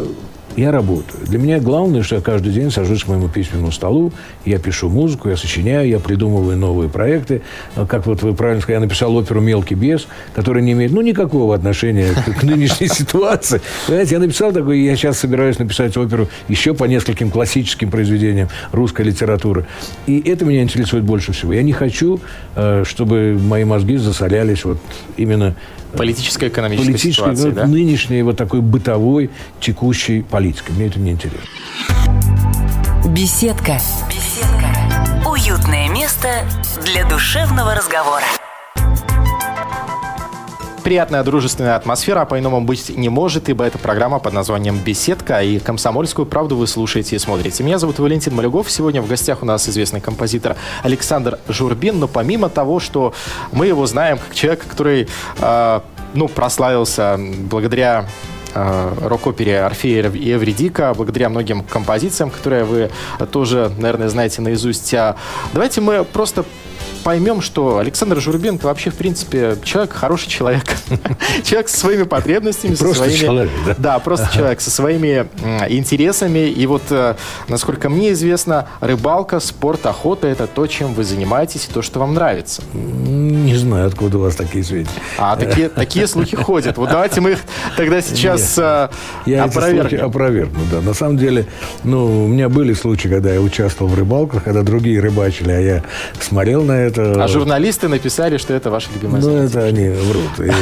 я 0.57 0.71
работаю. 0.71 1.25
Для 1.27 1.39
меня 1.39 1.59
главное, 1.59 2.03
что 2.03 2.17
я 2.17 2.21
каждый 2.21 2.53
день 2.53 2.71
сажусь 2.71 3.05
к 3.05 3.09
моему 3.09 3.29
письменному 3.29 3.73
столу, 3.73 4.13
я 4.45 4.59
пишу 4.59 4.89
музыку, 4.89 5.29
я 5.29 5.37
сочиняю, 5.37 5.89
я 5.89 5.99
придумываю 5.99 6.57
новые 6.57 6.89
проекты. 6.89 7.43
А 7.75 7.87
Как 7.87 8.07
вот 8.07 8.23
вы 8.23 8.35
правильно 8.35 8.63
сказали, 8.63 8.77
я 8.77 8.87
написал 8.87 9.15
оперу 9.17 9.41
«Мелкий 9.41 9.75
бес», 9.75 10.07
которая 10.35 10.63
не 10.63 10.73
имеет 10.73 10.93
ну, 10.93 11.01
никакого 11.01 11.55
отношения 11.55 12.13
к, 12.13 12.41
к 12.41 12.43
нынешней 12.43 12.89
ситуации. 12.93 13.61
Понимаете, 13.87 14.15
я 14.15 14.21
написал 14.21 14.53
такой, 14.53 14.81
я 14.81 14.97
сейчас 14.97 15.19
собираюсь 15.19 15.59
написать 15.59 15.97
оперу 15.97 16.29
еще 16.49 16.75
по 16.75 16.85
нескольким 16.85 17.31
классическим 17.31 17.91
произведениям 17.91 18.49
русской 18.73 19.03
литературы. 19.03 19.67
И 20.07 20.21
это 20.21 20.45
меня 20.45 20.63
интересует 20.63 21.05
больше 21.05 21.33
всего. 21.33 21.53
Я 21.53 21.63
не 21.63 21.73
хочу, 21.73 22.21
э, 22.55 22.85
чтобы 22.87 23.39
мои 23.41 23.65
мозги 23.65 23.97
засорялись 23.97 24.65
вот 24.65 24.79
именно 25.17 25.57
Политическая, 25.97 26.49
экономическая 26.49 26.93
политической, 26.93 27.23
ситуация, 27.23 27.47
вот 27.47 27.55
да? 27.55 27.67
нынешней 27.67 28.23
вот 28.23 28.37
такой 28.37 28.61
бытовой, 28.61 29.31
текущей 29.61 30.23
политикой. 30.23 30.73
Мне 30.73 30.87
это 30.87 30.99
не 30.99 31.13
интересно. 31.13 31.41
Беседка. 33.09 33.79
Беседка. 34.09 35.29
Уютное 35.29 35.89
место 35.89 36.29
для 36.85 37.09
душевного 37.09 37.75
разговора. 37.75 38.25
Приятная 40.85 41.23
дружественная 41.25 41.77
атмосфера, 41.77 42.21
а 42.21 42.25
по-иному 42.27 42.61
быть 42.61 42.91
не 42.95 43.09
может, 43.09 43.49
ибо 43.49 43.65
это 43.65 43.79
программа 43.79 44.19
под 44.19 44.35
названием 44.35 44.77
«Беседка», 44.77 45.43
и 45.43 45.59
«Комсомольскую 45.59 46.27
правду» 46.27 46.57
вы 46.57 46.67
слушаете 46.67 47.17
и 47.17 47.19
смотрите. 47.19 47.65
Меня 47.65 47.79
зовут 47.79 47.99
Валентин 47.99 48.35
Малюгов. 48.35 48.71
Сегодня 48.71 49.01
в 49.01 49.09
гостях 49.09 49.43
у 49.43 49.47
нас 49.47 49.67
известный 49.67 50.03
композитор 50.03 50.57
Александр 50.83 51.39
Журбин. 51.49 52.01
Но 52.01 52.07
помимо 52.07 52.51
того, 52.51 52.81
что 52.81 53.15
мы 53.51 53.67
его 53.67 53.87
знаем 53.87 54.19
как 54.19 54.35
человека, 54.35 54.67
который 54.69 55.09
э, 55.39 55.81
ну, 56.13 56.29
прославился 56.29 57.19
благодаря 57.19 58.05
э, 58.55 58.93
рок-опере 59.05 59.63
«Орфея 59.63 60.11
и 60.11 60.35
Эвридика», 60.35 60.93
благодаря 60.95 61.31
многим 61.31 61.65
композициям, 61.65 62.29
которые 62.29 62.65
вы 62.65 62.91
тоже, 63.33 63.73
наверное, 63.79 64.11
знаете 64.11 64.43
наизусть. 64.43 64.93
А 64.93 65.17
Давайте 65.55 65.81
мы 65.81 66.05
просто 66.05 66.45
поймем, 67.05 67.43
что 67.43 67.79
Александр 67.79 68.21
Журбин 68.21 68.57
это 68.57 68.67
вообще, 68.67 68.91
в 68.91 68.95
принципе, 68.95 69.57
человек, 69.63 69.93
хороший 69.93 70.29
человек. 70.29 70.65
Человек 71.45 71.69
со 71.69 71.77
своими 71.79 72.05
потребностями, 72.05 72.75
со 72.75 72.85
Просто 72.85 73.05
своими... 73.05 73.19
человек, 73.19 73.51
да? 73.67 73.75
Да, 73.79 73.99
просто 73.99 74.29
человек 74.35 74.61
со 74.61 74.71
своими 74.71 75.27
интересами. 75.69 76.49
И 76.49 76.67
вот, 76.67 76.83
э, 76.91 77.15
насколько 77.49 77.89
мне 77.89 78.13
известно, 78.13 78.67
рыбалка, 78.81 79.41
спорт, 79.41 79.85
охота– 79.87 80.27
это 80.29 80.47
то, 80.47 80.67
чем 80.67 80.95
вы 80.95 81.05
занимаетесь 81.05 81.67
и 81.69 81.73
то, 81.73 81.83
что 81.83 82.01
вам 82.01 82.15
нравится. 82.15 82.63
Не 82.73 83.55
знаю, 83.57 83.89
откуда 83.89 84.19
у 84.19 84.21
вас 84.23 84.35
такие 84.37 84.65
сведения. 84.65 84.89
А 85.19 85.37
такие, 85.37 85.69
такие 85.69 86.07
слухи 86.07 86.37
ходят. 86.37 86.79
Вот 86.79 86.89
давайте 86.91 87.21
мы 87.21 87.33
их 87.33 87.41
тогда 87.77 88.01
сейчас 88.01 88.57
э, 88.59 88.89
Я 89.27 89.45
опровергнем. 89.45 90.05
опровергну, 90.07 90.61
да. 90.73 90.81
На 90.81 90.95
самом 90.95 91.19
деле, 91.19 91.47
ну, 91.83 92.25
у 92.25 92.29
меня 92.29 92.49
были 92.49 92.73
случаи, 92.73 93.09
когда 93.09 93.33
я 93.33 93.41
участвовал 93.41 93.91
в 93.91 93.95
рыбалках, 93.95 94.45
когда 94.45 94.63
другие 94.63 95.01
рыбачили, 95.01 95.51
а 95.51 95.61
я 95.61 95.83
смотрел 96.21 96.63
на 96.65 96.73
это. 96.73 96.94
А 97.03 97.29
журналисты 97.29 97.89
написали, 97.89 98.37
что 98.39 98.55
это 98.55 98.71
ваше 98.71 98.89
любимое 98.95 99.21
Ну, 99.21 99.37
это 99.37 99.65
они 99.65 99.89
врут. 99.89 100.41
И, 100.41 100.53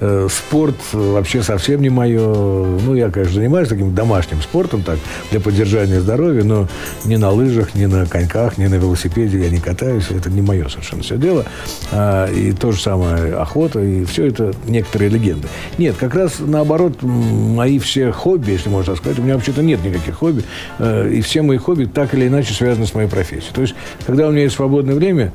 э, 0.00 0.28
спорт 0.30 0.76
вообще 0.92 1.42
совсем 1.42 1.82
не 1.82 1.90
мое. 1.90 2.22
Ну, 2.22 2.94
я, 2.94 3.10
конечно, 3.10 3.36
занимаюсь 3.36 3.68
таким 3.68 3.94
домашним 3.94 4.42
спортом, 4.42 4.82
так, 4.82 4.98
для 5.30 5.40
поддержания 5.40 6.00
здоровья, 6.00 6.44
но 6.44 6.68
ни 7.04 7.16
на 7.16 7.30
лыжах, 7.30 7.74
ни 7.74 7.86
на 7.86 8.06
коньках, 8.06 8.58
ни 8.58 8.66
на 8.66 8.76
велосипеде 8.76 9.38
я 9.38 9.50
не 9.50 9.58
катаюсь. 9.58 10.10
Это 10.10 10.30
не 10.30 10.42
мое 10.42 10.68
совершенно 10.68 11.02
все 11.02 11.16
дело. 11.16 11.44
А, 11.90 12.30
и 12.30 12.52
то 12.52 12.72
же 12.72 12.80
самое 12.80 13.34
охота, 13.34 13.80
и 13.80 14.04
все 14.04 14.26
это 14.26 14.52
некоторые 14.66 15.10
легенды. 15.10 15.48
Нет, 15.78 15.96
как 15.98 16.14
раз 16.14 16.34
наоборот, 16.38 17.02
мои 17.02 17.78
все 17.78 18.12
хобби, 18.12 18.52
если 18.52 18.68
можно 18.68 18.96
сказать, 18.96 19.18
у 19.18 19.22
меня 19.22 19.34
вообще-то 19.34 19.62
нет 19.62 19.84
никаких 19.84 20.16
хобби, 20.16 20.42
э, 20.78 21.10
и 21.12 21.20
все 21.20 21.42
мои 21.42 21.58
хобби 21.58 21.84
так 21.84 22.14
или 22.14 22.28
иначе 22.28 22.54
связаны 22.54 22.86
с 22.86 22.94
моей 22.94 23.08
профессией. 23.08 23.52
То 23.52 23.62
есть, 23.62 23.74
когда 24.06 24.28
у 24.28 24.30
меня 24.30 24.42
есть 24.42 24.56
свободное 24.56 24.94
время, 24.94 25.32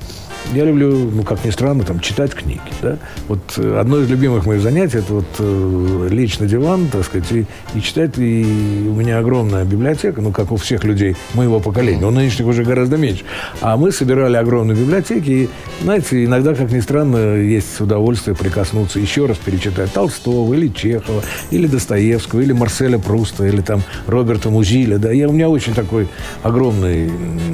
я 0.53 0.63
люблю, 0.63 0.91
ну, 0.91 1.23
как 1.23 1.43
ни 1.43 1.49
странно, 1.49 1.83
там, 1.83 1.99
читать 1.99 2.33
книги, 2.33 2.61
да. 2.81 2.97
Вот 3.27 3.39
э, 3.57 3.79
одно 3.79 3.99
из 3.99 4.09
любимых 4.09 4.45
моих 4.45 4.61
занятий– 4.61 4.97
это 4.99 5.13
вот 5.13 5.25
э, 5.39 6.07
лечь 6.09 6.39
на 6.39 6.47
диван, 6.47 6.87
так 6.87 7.03
сказать, 7.03 7.31
и, 7.31 7.45
и 7.75 7.81
читать. 7.81 8.17
И 8.17 8.43
у 8.87 8.93
меня 8.93 9.19
огромная 9.19 9.65
библиотека, 9.65 10.21
ну, 10.21 10.31
как 10.31 10.51
у 10.51 10.57
всех 10.57 10.83
людей 10.83 11.15
моего 11.33 11.59
поколения. 11.59 12.05
У 12.05 12.11
нынешних 12.11 12.47
уже 12.47 12.63
гораздо 12.63 12.97
меньше. 12.97 13.23
А 13.61 13.75
мы 13.77 13.91
собирали 13.91 14.37
огромные 14.37 14.77
библиотеки. 14.77 15.29
И, 15.29 15.49
знаете, 15.83 16.23
иногда, 16.23 16.55
как 16.55 16.71
ни 16.71 16.79
странно, 16.79 17.35
есть 17.35 17.79
удовольствие 17.81 18.35
прикоснуться, 18.35 18.99
еще 18.99 19.25
раз 19.25 19.37
перечитать 19.37 19.91
Толстого 19.91 20.53
или 20.53 20.69
Чехова, 20.69 21.23
или 21.51 21.67
Достоевского, 21.67 22.41
или 22.41 22.53
Марселя 22.53 22.99
Пруста, 22.99 23.45
или 23.45 23.61
там 23.61 23.83
Роберта 24.07 24.49
Музиля, 24.49 24.97
да. 24.97 25.11
Я, 25.11 25.27
у 25.27 25.33
меня 25.33 25.49
очень 25.49 25.73
такой 25.73 26.07
огромный, 26.43 27.11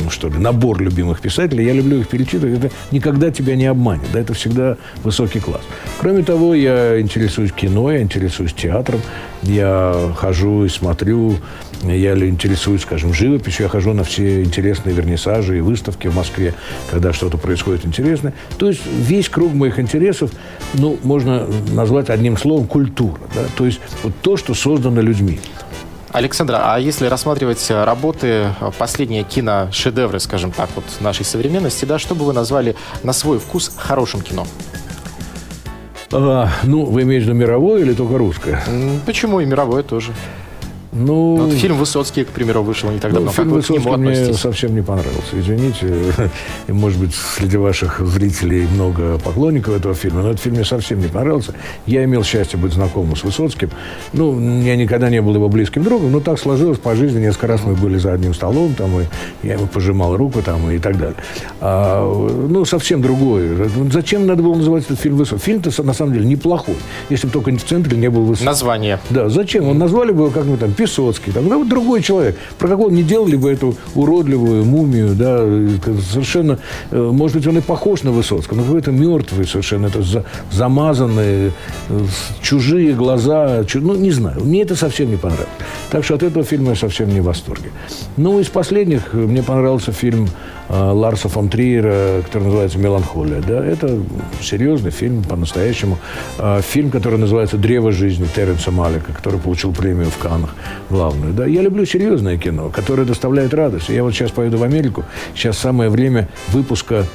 что 0.09 0.29
ли, 0.29 0.37
набор 0.37 0.81
любимых 0.81 1.21
писателей. 1.21 1.65
Я 1.65 1.73
люблю 1.73 1.99
их 1.99 2.07
перечитывать. 2.07 2.59
Это 2.59 2.71
никогда 2.91 3.31
тебя 3.31 3.55
не 3.55 3.65
обманет. 3.65 4.05
Да, 4.11 4.19
это 4.19 4.33
всегда 4.33 4.77
высокий 5.03 5.39
класс. 5.39 5.61
Кроме 5.99 6.23
того, 6.23 6.53
я 6.55 6.99
интересуюсь 6.99 7.51
кино, 7.51 7.91
я 7.91 8.01
интересуюсь 8.01 8.53
театром, 8.53 9.01
я 9.43 10.11
хожу 10.15 10.65
и 10.65 10.69
смотрю, 10.69 11.37
я 11.83 12.13
интересуюсь, 12.27 12.81
скажем, 12.81 13.13
живописью, 13.13 13.63
я 13.63 13.69
хожу 13.69 13.93
на 13.93 14.03
все 14.03 14.43
интересные 14.43 14.95
вернисажи 14.95 15.57
и 15.57 15.61
выставки 15.61 16.07
в 16.07 16.15
Москве, 16.15 16.53
когда 16.89 17.13
что-то 17.13 17.37
происходит 17.37 17.85
интересное. 17.85 18.33
То 18.57 18.69
есть 18.69 18.81
весь 18.85 19.29
круг 19.29 19.53
моих 19.53 19.79
интересов, 19.79 20.31
ну, 20.73 20.97
можно 21.03 21.47
назвать 21.73 22.09
одним 22.09 22.37
словом 22.37 22.67
культура. 22.67 23.19
Да? 23.35 23.41
То 23.57 23.65
есть 23.65 23.81
вот 24.03 24.13
то, 24.21 24.37
что 24.37 24.53
создано 24.53 25.01
людьми. 25.01 25.39
Александр, 26.13 26.59
а 26.61 26.77
если 26.77 27.07
рассматривать 27.07 27.65
э, 27.71 27.83
работы, 27.83 28.27
э, 28.27 28.71
последние 28.77 29.23
киношедевры, 29.23 30.19
скажем 30.19 30.51
так, 30.51 30.69
вот 30.75 30.85
нашей 30.99 31.25
современности, 31.25 31.85
да, 31.85 31.97
что 31.97 32.13
бы 32.13 32.23
вы 32.23 32.33
назвали 32.33 32.75
на 33.01 33.13
свой 33.13 33.39
вкус 33.39 33.73
хорошим 33.75 34.21
кино? 34.21 34.45
А, 36.11 36.49
ну, 36.61 36.85
вы 36.85 37.01
имеете 37.01 37.25
в 37.25 37.29
виду 37.29 37.39
мировое 37.39 37.81
или 37.81 37.93
только 37.93 38.19
русское? 38.19 38.63
Почему 39.07 39.39
и 39.39 39.45
мировое 39.45 39.81
тоже? 39.81 40.13
Ну, 40.93 41.37
Ну, 41.37 41.45
вот 41.47 41.53
фильм 41.53 41.77
«Высоцкий», 41.77 42.23
к 42.23 42.29
примеру, 42.29 42.63
вышел 42.63 42.89
не 42.91 42.99
так 42.99 43.11
давно. 43.13 43.31
Ну, 43.31 43.31
как 43.31 43.35
фильм 43.35 43.47
к 43.47 43.51
нему 43.51 43.57
«Высоцкий» 43.57 43.97
мне 43.97 44.11
относитесь? 44.11 44.39
совсем 44.39 44.75
не 44.75 44.81
понравился. 44.81 45.39
Извините, 45.39 45.87
и, 46.67 46.71
может 46.71 46.99
быть, 46.99 47.15
среди 47.15 47.57
ваших 47.57 47.99
зрителей 48.05 48.67
много 48.67 49.17
поклонников 49.19 49.75
этого 49.75 49.95
фильма, 49.95 50.21
но 50.21 50.29
этот 50.29 50.41
фильм 50.41 50.55
мне 50.55 50.65
совсем 50.65 50.99
не 50.99 51.07
понравился. 51.07 51.53
Я 51.85 52.03
имел 52.03 52.23
счастье 52.23 52.59
быть 52.59 52.73
знакомым 52.73 53.15
с 53.15 53.23
Высоцким. 53.23 53.69
Ну, 54.13 54.61
я 54.61 54.75
никогда 54.75 55.09
не 55.09 55.21
был 55.21 55.33
его 55.35 55.49
близким 55.49 55.83
другом, 55.83 56.11
но 56.11 56.19
так 56.19 56.39
сложилось 56.39 56.77
по 56.77 56.95
жизни. 56.95 57.19
Несколько 57.19 57.47
раз 57.47 57.61
мы 57.63 57.73
были 57.75 57.97
за 57.97 58.13
одним 58.13 58.33
столом, 58.33 58.73
там, 58.75 58.99
и 58.99 59.05
я 59.41 59.53
ему 59.53 59.67
пожимал 59.67 60.15
руку 60.15 60.41
там, 60.41 60.69
и 60.69 60.77
так 60.79 60.97
далее. 60.97 61.15
А, 61.59 62.03
ну, 62.49 62.65
совсем 62.65 63.01
другое. 63.01 63.69
Зачем 63.91 64.27
надо 64.27 64.43
было 64.43 64.55
называть 64.55 64.85
этот 64.85 64.99
фильм 64.99 65.17
«Высоцкий»? 65.17 65.45
Фильм-то, 65.45 65.83
на 65.83 65.93
самом 65.93 66.13
деле, 66.13 66.25
неплохой, 66.25 66.75
если 67.09 67.27
бы 67.27 67.33
только 67.33 67.51
в 67.51 67.63
центре 67.63 67.97
не 67.97 68.09
был 68.09 68.23
Высоцкий. 68.23 68.45
Название. 68.45 68.99
Да, 69.09 69.29
зачем? 69.29 69.67
Он 69.67 69.77
назвали 69.77 70.11
бы 70.11 70.23
его 70.23 70.29
как-нибудь 70.29 70.59
там 70.59 70.73
Песоцкий, 70.87 71.31
там, 71.31 71.47
да, 71.47 71.57
вот 71.57 71.69
другой 71.69 72.01
человек. 72.01 72.35
Про 72.57 72.67
какого 72.67 72.89
не 72.89 73.03
делали 73.03 73.37
бы 73.37 73.49
эту 73.49 73.75
уродливую 73.95 74.65
мумию, 74.65 75.15
да, 75.15 75.37
совершенно, 76.11 76.59
э, 76.91 76.97
может 77.13 77.37
быть, 77.37 77.47
он 77.47 77.57
и 77.57 77.61
похож 77.61 78.03
на 78.03 78.11
Высоцкого, 78.11 78.57
но 78.57 78.63
какой-то 78.63 78.91
мертвый 78.91 79.47
совершенно, 79.47 79.87
это 79.87 80.01
за- 80.01 80.25
замазанные, 80.51 81.51
э, 81.89 81.99
чужие 82.41 82.93
глаза, 82.93 83.63
чу- 83.63 83.79
ну, 83.79 83.95
не 83.95 84.11
знаю, 84.11 84.41
мне 84.43 84.61
это 84.63 84.75
совсем 84.75 85.09
не 85.09 85.15
понравилось. 85.17 85.47
Так 85.89 86.03
что 86.03 86.15
от 86.15 86.23
этого 86.23 86.43
фильма 86.43 86.71
я 86.71 86.75
совсем 86.75 87.09
не 87.13 87.21
в 87.21 87.23
восторге. 87.23 87.69
Ну, 88.17 88.39
из 88.41 88.47
последних 88.47 89.13
э, 89.13 89.17
мне 89.17 89.41
понравился 89.41 89.93
фильм 89.93 90.27
Ларса 90.73 91.29
фон 91.29 91.49
Триера, 91.49 92.21
который 92.23 92.45
называется 92.45 92.79
«Меланхолия». 92.79 93.41
Да, 93.41 93.63
это 93.63 93.99
серьезный 94.41 94.91
фильм 94.91 95.23
по-настоящему. 95.23 95.99
Э, 96.39 96.61
Фильм, 96.67 96.89
который 96.89 97.19
называется 97.19 97.57
«Древо 97.57 97.91
жизни» 97.91 98.25
Терренса 98.35 98.71
Малика, 98.71 99.13
который 99.13 99.39
получил 99.39 99.73
премию 99.73 100.09
в 100.09 100.17
Каннах 100.17 100.55
главную. 100.89 101.33
Да, 101.33 101.45
я 101.45 101.61
люблю 101.61 101.85
серьезное 101.85 102.37
кино, 102.37 102.69
которое 102.69 103.05
доставляет 103.05 103.53
радость. 103.53 103.89
Я 103.89 104.03
вот 104.03 104.13
сейчас 104.13 104.31
поеду 104.31 104.57
в 104.57 104.63
Америку. 104.63 105.03
Сейчас 105.35 105.57
самое 105.57 105.89
время 105.89 106.27
выпуска 106.51 107.05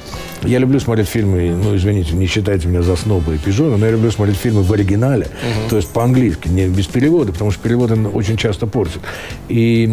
я 0.43 0.59
люблю 0.59 0.79
смотреть 0.79 1.07
фильмы, 1.07 1.55
ну, 1.63 1.75
извините, 1.75 2.15
не 2.15 2.25
считайте 2.27 2.67
меня 2.67 2.81
за 2.81 2.95
сноба 2.95 3.33
и 3.33 3.37
пижона, 3.37 3.77
но 3.77 3.85
я 3.85 3.91
люблю 3.91 4.11
смотреть 4.11 4.37
фильмы 4.37 4.63
в 4.63 4.71
оригинале, 4.71 5.27
то 5.69 5.75
есть 5.75 5.89
по-английски, 5.89 6.47
не 6.47 6.67
без 6.67 6.87
перевода, 6.87 7.31
потому 7.31 7.51
что 7.51 7.61
переводы 7.61 7.95
очень 8.07 8.37
часто 8.37 8.67
портят. 8.67 9.01
И 9.47 9.85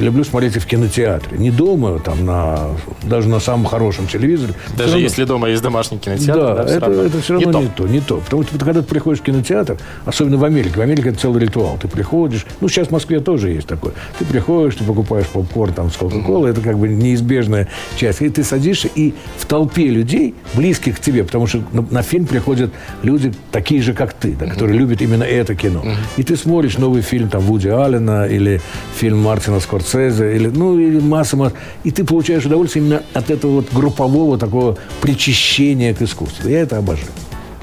люблю 0.00 0.24
смотреть 0.24 0.56
их 0.56 0.62
в 0.62 0.66
кинотеатре. 0.66 1.38
Не 1.38 1.50
дома, 1.50 1.98
там, 2.00 2.24
на, 2.24 2.68
даже 3.02 3.28
на 3.28 3.40
самом 3.40 3.66
хорошем 3.66 4.06
телевизоре. 4.06 4.54
Даже 4.76 4.92
равно- 4.92 5.04
если 5.04 5.24
дома 5.24 5.48
есть 5.48 5.62
домашний 5.62 5.98
кинотеатр, 5.98 6.40
да, 6.40 6.54
да, 6.54 6.64
всё 6.66 6.76
это, 6.76 6.86
равно 6.86 7.02
это 7.02 7.20
все 7.20 7.32
равно 7.34 7.46
не 7.46 7.52
то. 7.52 7.60
не 7.60 7.68
то, 7.68 7.86
не 7.94 8.00
то. 8.00 8.16
Потому 8.18 8.42
что 8.42 8.58
когда 8.58 8.82
ты 8.82 8.88
приходишь 8.88 9.20
в 9.20 9.24
кинотеатр, 9.24 9.78
особенно 10.04 10.36
в 10.36 10.44
Америке, 10.44 10.74
в 10.76 10.80
Америке 10.80 11.10
это 11.10 11.18
целый 11.18 11.40
ритуал. 11.40 11.78
Ты 11.80 11.88
приходишь, 11.88 12.46
ну, 12.60 12.68
сейчас 12.68 12.88
в 12.88 12.90
Москве 12.90 13.20
тоже 13.20 13.50
есть 13.50 13.66
такое. 13.66 13.92
Ты 14.18 14.24
приходишь, 14.24 14.76
ты 14.76 14.84
покупаешь 14.84 15.26
попкорн 15.26 15.72
там 15.72 15.90
с 15.90 15.96
Кока-Колой, 15.96 16.50
это 16.50 16.60
как 16.60 16.78
бы 16.78 16.88
неизбежная 16.88 17.68
часть. 17.96 18.22
И 18.22 18.28
ты 18.28 18.44
садишься, 18.44 18.88
и 18.94 19.14
в 19.36 19.46
толпе 19.46 19.88
людей, 19.94 20.34
близких 20.54 20.96
к 20.96 21.00
тебе, 21.00 21.24
потому 21.24 21.46
что 21.46 21.62
на, 21.72 21.82
на 21.90 22.02
фильм 22.02 22.26
приходят 22.26 22.70
люди 23.02 23.32
такие 23.50 23.82
же, 23.82 23.94
как 23.94 24.12
ты, 24.12 24.32
да, 24.32 24.46
которые 24.46 24.78
любят 24.78 25.00
именно 25.00 25.24
это 25.24 25.54
кино. 25.54 25.82
И 26.16 26.22
ты 26.22 26.36
смотришь 26.36 26.78
новый 26.78 27.02
фильм 27.02 27.28
там 27.28 27.42
Вуди 27.42 27.68
Аллена 27.68 28.26
или 28.26 28.60
фильм 28.96 29.22
Мартина 29.22 29.60
Скорсезе, 29.60 30.34
или, 30.36 30.48
ну, 30.48 30.78
или 30.78 31.00
масса, 31.00 31.36
масса, 31.36 31.56
и 31.84 31.90
ты 31.90 32.04
получаешь 32.04 32.44
удовольствие 32.44 32.84
именно 32.84 33.02
от 33.14 33.30
этого 33.30 33.52
вот 33.52 33.72
группового 33.72 34.38
такого 34.38 34.76
причащения 35.00 35.94
к 35.94 36.02
искусству. 36.02 36.48
Я 36.48 36.60
это 36.60 36.78
обожаю. 36.78 37.08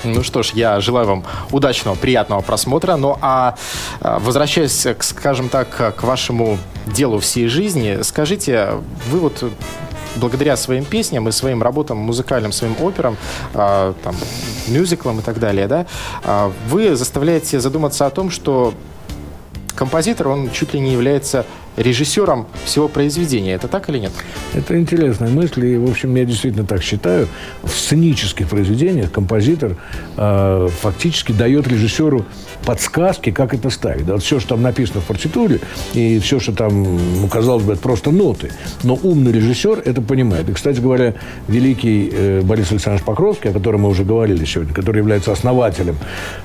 Ну 0.04 0.24
что 0.24 0.44
ж, 0.44 0.52
я 0.56 0.80
желаю 0.80 1.08
вам 1.08 1.24
удачного, 1.52 1.96
приятного 1.96 2.42
просмотра. 2.42 2.96
Ну 2.96 3.18
а 3.22 3.56
а, 4.00 4.20
возвращаясь, 4.20 4.88
к, 4.98 5.04
скажем 5.04 5.50
так, 5.50 5.96
к 5.96 6.04
вашему 6.04 6.58
делу 6.88 7.20
всей 7.20 7.48
жизни, 7.48 8.00
скажите, 8.02 8.70
вы 9.12 9.20
вот 9.20 9.44
благодаря 10.16 10.58
своим 10.58 10.86
песням 10.86 11.28
и 11.28 11.32
своим 11.32 11.62
работам 11.64 11.98
музыкальным, 11.98 12.52
своим 12.52 12.76
операм, 12.80 13.18
а, 13.54 13.94
там, 14.04 14.16
мюзиклам 14.68 15.20
и 15.20 15.22
так 15.22 15.40
далее, 15.40 15.68
да, 15.68 15.86
а, 16.24 16.52
вы 16.68 16.96
заставляете 16.96 17.60
задуматься 17.60 18.06
о 18.06 18.10
том, 18.10 18.30
что 18.30 18.74
композитор, 19.76 20.28
он 20.28 20.52
чуть 20.52 20.74
ли 20.74 20.80
не 20.80 20.92
является 20.92 21.46
режиссером 21.78 22.48
всего 22.66 22.88
произведения. 22.88 23.54
Это 23.54 23.68
так 23.68 23.90
или 23.90 24.00
нет? 24.00 24.12
Это 24.54 24.80
интересная 24.80 25.30
мысль, 25.30 25.66
и, 25.66 25.78
в 25.78 25.90
общем, 25.90 26.16
я 26.16 26.26
действительно 26.26 26.66
так 26.66 26.84
считаю. 26.84 27.28
В 27.64 27.70
сценических 27.70 28.48
произведениях 28.50 29.12
композитор 29.12 29.78
э, 30.18 30.68
фактически 30.82 31.32
дает 31.32 31.68
режиссеру 31.68 32.26
подсказки, 32.66 33.32
как 33.32 33.54
это 33.54 33.70
ставить. 33.70 34.06
Да, 34.06 34.14
вот 34.14 34.24
все, 34.24 34.40
что 34.40 34.50
там 34.50 34.62
написано 34.62 35.02
в 35.02 35.06
партитуре, 35.06 35.60
и 35.94 36.20
все, 36.20 36.40
что 36.40 36.54
там, 36.54 36.84
ну, 37.22 37.28
казалось 37.28 37.64
бы, 37.64 37.74
это 37.74 37.82
просто 37.82 38.12
ноты. 38.12 38.52
Но 38.84 39.00
умный 39.02 39.32
режиссер 39.32 39.82
это 39.86 40.02
понимает. 40.02 40.50
И, 40.50 40.54
кстати 40.54 40.80
говоря, 40.80 41.16
великий 41.48 42.10
э, 42.12 42.42
Борис 42.42 42.72
Александрович 42.72 43.06
Покровский, 43.06 43.50
о 43.50 43.54
котором 43.54 43.82
мы 43.82 43.90
уже 43.90 44.04
говорили 44.04 44.46
сегодня, 44.46 44.74
который 44.74 44.98
является 44.98 45.32
основателем 45.32 45.98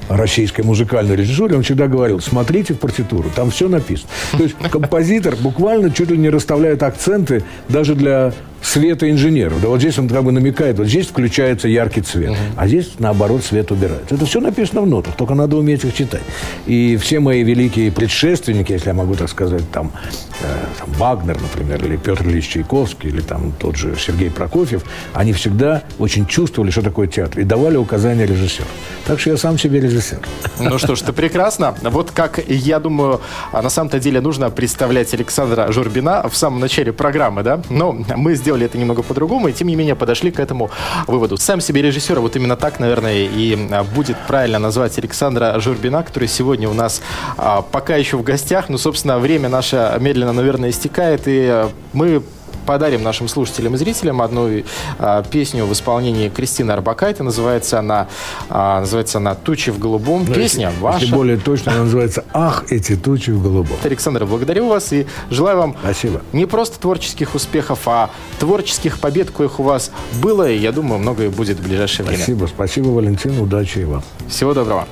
российской 0.08 0.62
музыкальной 0.62 1.16
режиссуры, 1.16 1.56
он 1.56 1.62
всегда 1.62 1.88
говорил, 1.88 2.20
смотрите 2.20 2.74
в 2.74 2.78
партитуру, 2.78 3.30
там 3.34 3.50
все 3.50 3.68
написано. 3.68 4.08
То 4.32 4.42
есть 4.44 4.56
композитор 4.70 5.15
буквально 5.36 5.90
чуть 5.90 6.10
ли 6.10 6.18
не 6.18 6.30
расставляет 6.30 6.82
акценты 6.82 7.42
даже 7.68 7.94
для 7.94 8.32
света 8.62 9.10
инженеров. 9.10 9.60
Да 9.60 9.68
вот 9.68 9.80
здесь 9.80 9.98
он 9.98 10.08
как 10.08 10.24
бы 10.24 10.32
намекает, 10.32 10.78
вот 10.78 10.86
здесь 10.86 11.06
включается 11.06 11.68
яркий 11.68 12.00
цвет, 12.00 12.36
а 12.56 12.66
здесь, 12.66 12.92
наоборот, 12.98 13.44
свет 13.44 13.70
убирается. 13.70 14.14
Это 14.14 14.26
все 14.26 14.40
написано 14.40 14.82
в 14.82 14.86
нотах, 14.86 15.14
только 15.16 15.34
надо 15.34 15.56
уметь 15.56 15.84
их 15.84 15.94
читать. 15.94 16.22
И 16.66 16.96
все 16.96 17.20
мои 17.20 17.42
великие 17.42 17.90
предшественники, 17.92 18.72
если 18.72 18.88
я 18.88 18.94
могу 18.94 19.14
так 19.14 19.28
сказать, 19.28 19.70
там, 19.70 19.92
э, 20.40 20.44
там 20.78 20.92
Вагнер, 20.94 21.38
например, 21.40 21.84
или 21.84 21.96
Петр 21.96 22.26
Ильич 22.26 22.48
Чайковский, 22.48 23.10
или 23.10 23.20
там 23.20 23.52
тот 23.58 23.76
же 23.76 23.94
Сергей 23.98 24.30
Прокофьев, 24.30 24.84
они 25.14 25.32
всегда 25.32 25.82
очень 25.98 26.26
чувствовали, 26.26 26.70
что 26.70 26.82
такое 26.82 27.06
театр, 27.06 27.40
и 27.40 27.44
давали 27.44 27.76
указания 27.76 28.26
режиссеру. 28.26 28.68
Так 29.06 29.20
что 29.20 29.30
я 29.30 29.36
сам 29.36 29.58
себе 29.58 29.80
режиссер. 29.80 30.18
Ну 30.60 30.78
что 30.78 30.96
ж, 30.96 31.02
это 31.02 31.12
прекрасно. 31.12 31.74
Вот 31.82 32.10
как, 32.10 32.40
я 32.48 32.80
думаю, 32.80 33.20
а 33.52 33.62
на 33.62 33.70
самом-то 33.70 33.98
деле 34.00 34.20
нужно 34.20 34.50
представлять 34.50 35.12
Александра 35.14 35.70
Журбина 35.72 36.28
в 36.28 36.36
самом 36.36 36.60
начале 36.60 36.92
программы, 36.92 37.42
да? 37.42 37.60
Но 37.70 37.92
мы 38.16 38.34
сделали 38.46 38.66
это 38.66 38.78
немного 38.78 39.02
по-другому, 39.02 39.48
и 39.48 39.52
тем 39.52 39.66
не 39.66 39.74
менее 39.74 39.96
подошли 39.96 40.30
к 40.30 40.38
этому 40.38 40.70
выводу. 41.08 41.36
Сам 41.36 41.60
себе 41.60 41.82
режиссера, 41.82 42.20
вот 42.20 42.36
именно 42.36 42.56
так, 42.56 42.78
наверное, 42.78 43.24
и 43.24 43.58
а, 43.72 43.82
будет 43.82 44.16
правильно 44.28 44.60
назвать 44.60 44.96
Александра 44.98 45.58
Журбина, 45.58 46.04
который 46.04 46.28
сегодня 46.28 46.68
у 46.68 46.72
нас 46.72 47.02
а, 47.36 47.62
пока 47.62 47.96
еще 47.96 48.16
в 48.16 48.22
гостях. 48.22 48.68
Ну, 48.68 48.78
собственно, 48.78 49.18
время 49.18 49.48
наше 49.48 49.96
медленно, 49.98 50.32
наверное, 50.32 50.70
истекает, 50.70 51.22
и 51.26 51.46
а, 51.48 51.70
мы 51.92 52.22
подарим 52.66 53.02
нашим 53.02 53.28
слушателям 53.28 53.74
и 53.74 53.78
зрителям 53.78 54.20
одну 54.20 54.50
а, 54.98 55.22
песню 55.22 55.64
в 55.64 55.72
исполнении 55.72 56.28
Кристины 56.28 56.72
Арбакайте. 56.72 57.22
Называется 57.22 57.78
она, 57.78 58.08
а, 58.48 58.80
называется 58.80 59.18
она 59.18 59.34
«Тучи 59.34 59.70
в 59.70 59.78
голубом». 59.78 60.26
Песня 60.26 60.68
Если 60.68 60.80
ваша. 60.82 61.06
более 61.06 61.36
точно, 61.38 61.72
она 61.72 61.84
называется 61.84 62.24
«Ах, 62.34 62.64
эти 62.70 62.96
тучи 62.96 63.30
в 63.30 63.42
голубом». 63.42 63.76
Александр, 63.82 64.26
благодарю 64.26 64.68
вас 64.68 64.92
и 64.92 65.06
желаю 65.30 65.58
вам 65.58 65.76
Спасибо. 65.80 66.20
не 66.32 66.46
просто 66.46 66.78
творческих 66.80 67.34
успехов, 67.34 67.80
а 67.86 68.10
творческих 68.38 68.98
побед, 68.98 69.30
коих 69.30 69.60
у 69.60 69.62
вас 69.62 69.90
было, 70.20 70.50
и 70.50 70.58
я 70.58 70.72
думаю, 70.72 70.98
многое 70.98 71.30
будет 71.30 71.58
в 71.58 71.62
ближайшее 71.62 72.04
время. 72.06 72.22
Спасибо, 72.22 72.46
спасибо, 72.46 72.88
Валентин, 72.88 73.40
удачи 73.40 73.78
и 73.78 73.84
вам. 73.84 74.02
Всего 74.28 74.52
доброго. 74.52 74.86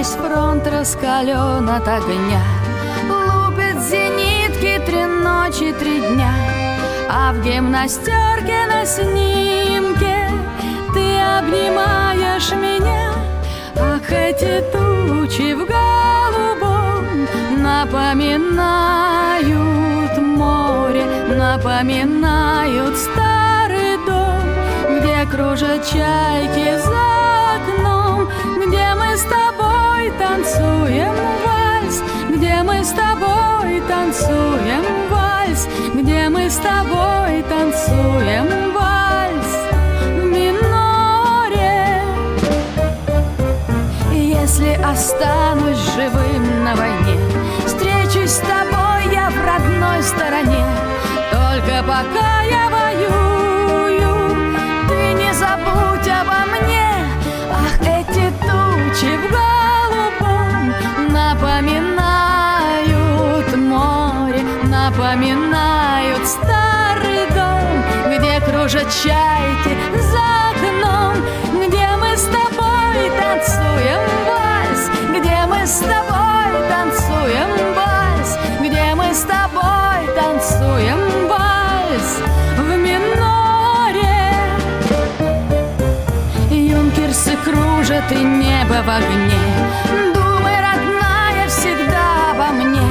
Весь 0.00 0.12
фронт 0.12 0.66
раскален 0.66 1.68
от 1.68 1.86
огня. 1.86 2.42
Лупит 3.10 3.78
зенитки 3.82 4.80
три 4.86 5.04
ночи, 5.04 5.72
три 5.78 6.00
дня 6.00 6.32
А 7.10 7.32
в 7.32 7.42
гимнастерке 7.42 8.66
на 8.66 8.86
снимке 8.86 10.30
Ты 10.94 11.20
обнимаешь 11.38 12.50
меня. 12.52 13.12
Ах, 13.78 14.10
эти 14.10 14.64
тучи 14.72 15.52
в 15.52 15.66
голубом 15.66 17.04
Напоминают 17.62 18.58
море 20.18 21.04
Напоминают 21.28 22.96
старый 22.96 23.98
дом 24.06 24.44
Где 24.98 25.26
кружат 25.30 25.84
чайки 25.84 26.78
за 26.86 27.06
окном 27.56 28.28
Где 28.66 28.94
мы 28.94 29.16
с 29.16 29.22
тобой 29.24 29.49
танцуем 30.18 31.14
вальс. 31.44 32.02
Где 32.30 32.62
мы 32.62 32.84
с 32.84 32.90
тобой 32.90 33.80
танцуем 33.88 34.84
вальс? 35.10 35.68
Где 35.94 36.28
мы 36.28 36.48
с 36.48 36.56
тобой 36.56 37.42
танцуем 37.48 38.72
вальс? 38.72 39.50
В 40.16 40.24
миноре. 40.24 42.02
Если 44.12 44.72
останусь 44.82 45.78
живым 45.94 46.64
на 46.64 46.74
войне, 46.74 47.18
встречусь 47.66 48.32
с 48.32 48.38
тобой 48.40 49.12
я 49.12 49.30
в 49.30 49.36
родной 49.44 50.02
стороне. 50.02 50.64
Только 51.30 51.82
пока 51.82 52.42
я 52.42 52.69
в 88.82 88.88
огне. 88.88 89.40
Думай, 90.14 90.56
родная, 90.56 91.46
всегда 91.48 92.30
обо 92.32 92.52
мне. 92.52 92.88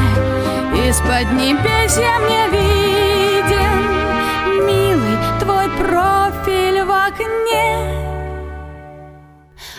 Из-под 0.88 1.32
небес 1.34 1.98
я 1.98 2.20
мне 2.20 2.48
виден 2.50 3.78
Милый 4.68 5.18
твой 5.40 5.68
профиль 5.78 6.84
в 6.84 6.92
окне. 6.92 7.68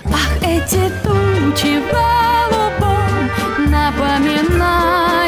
Ах, 0.07 0.33
эти 0.43 0.91
тучи 1.03 1.79
в 1.79 1.87
голубом 1.93 3.31
Напоминают 3.71 5.27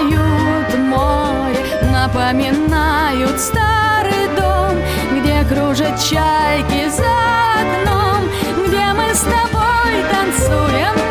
море 0.79 1.63
Напоминают 1.93 3.39
старый 3.39 4.27
дом 4.37 4.77
Где 5.13 5.45
кружат 5.45 5.97
чайки 6.01 6.89
за 6.89 7.12
тобой 10.53 11.02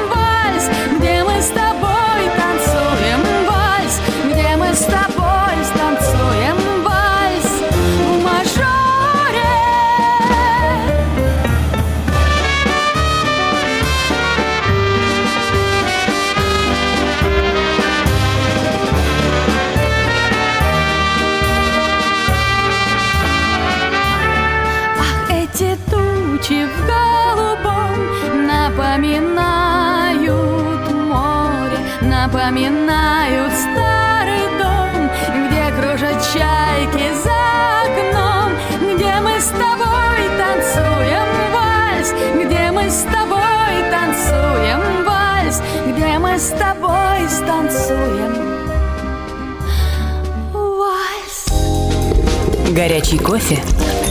Горячий 52.72 53.18
кофе, 53.18 53.60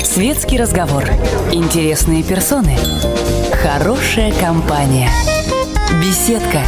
светский 0.04 0.58
разговор, 0.58 1.04
интересные 1.50 2.22
персоны, 2.22 2.76
хорошая 3.62 4.32
компания, 4.32 5.08
беседка, 6.02 6.61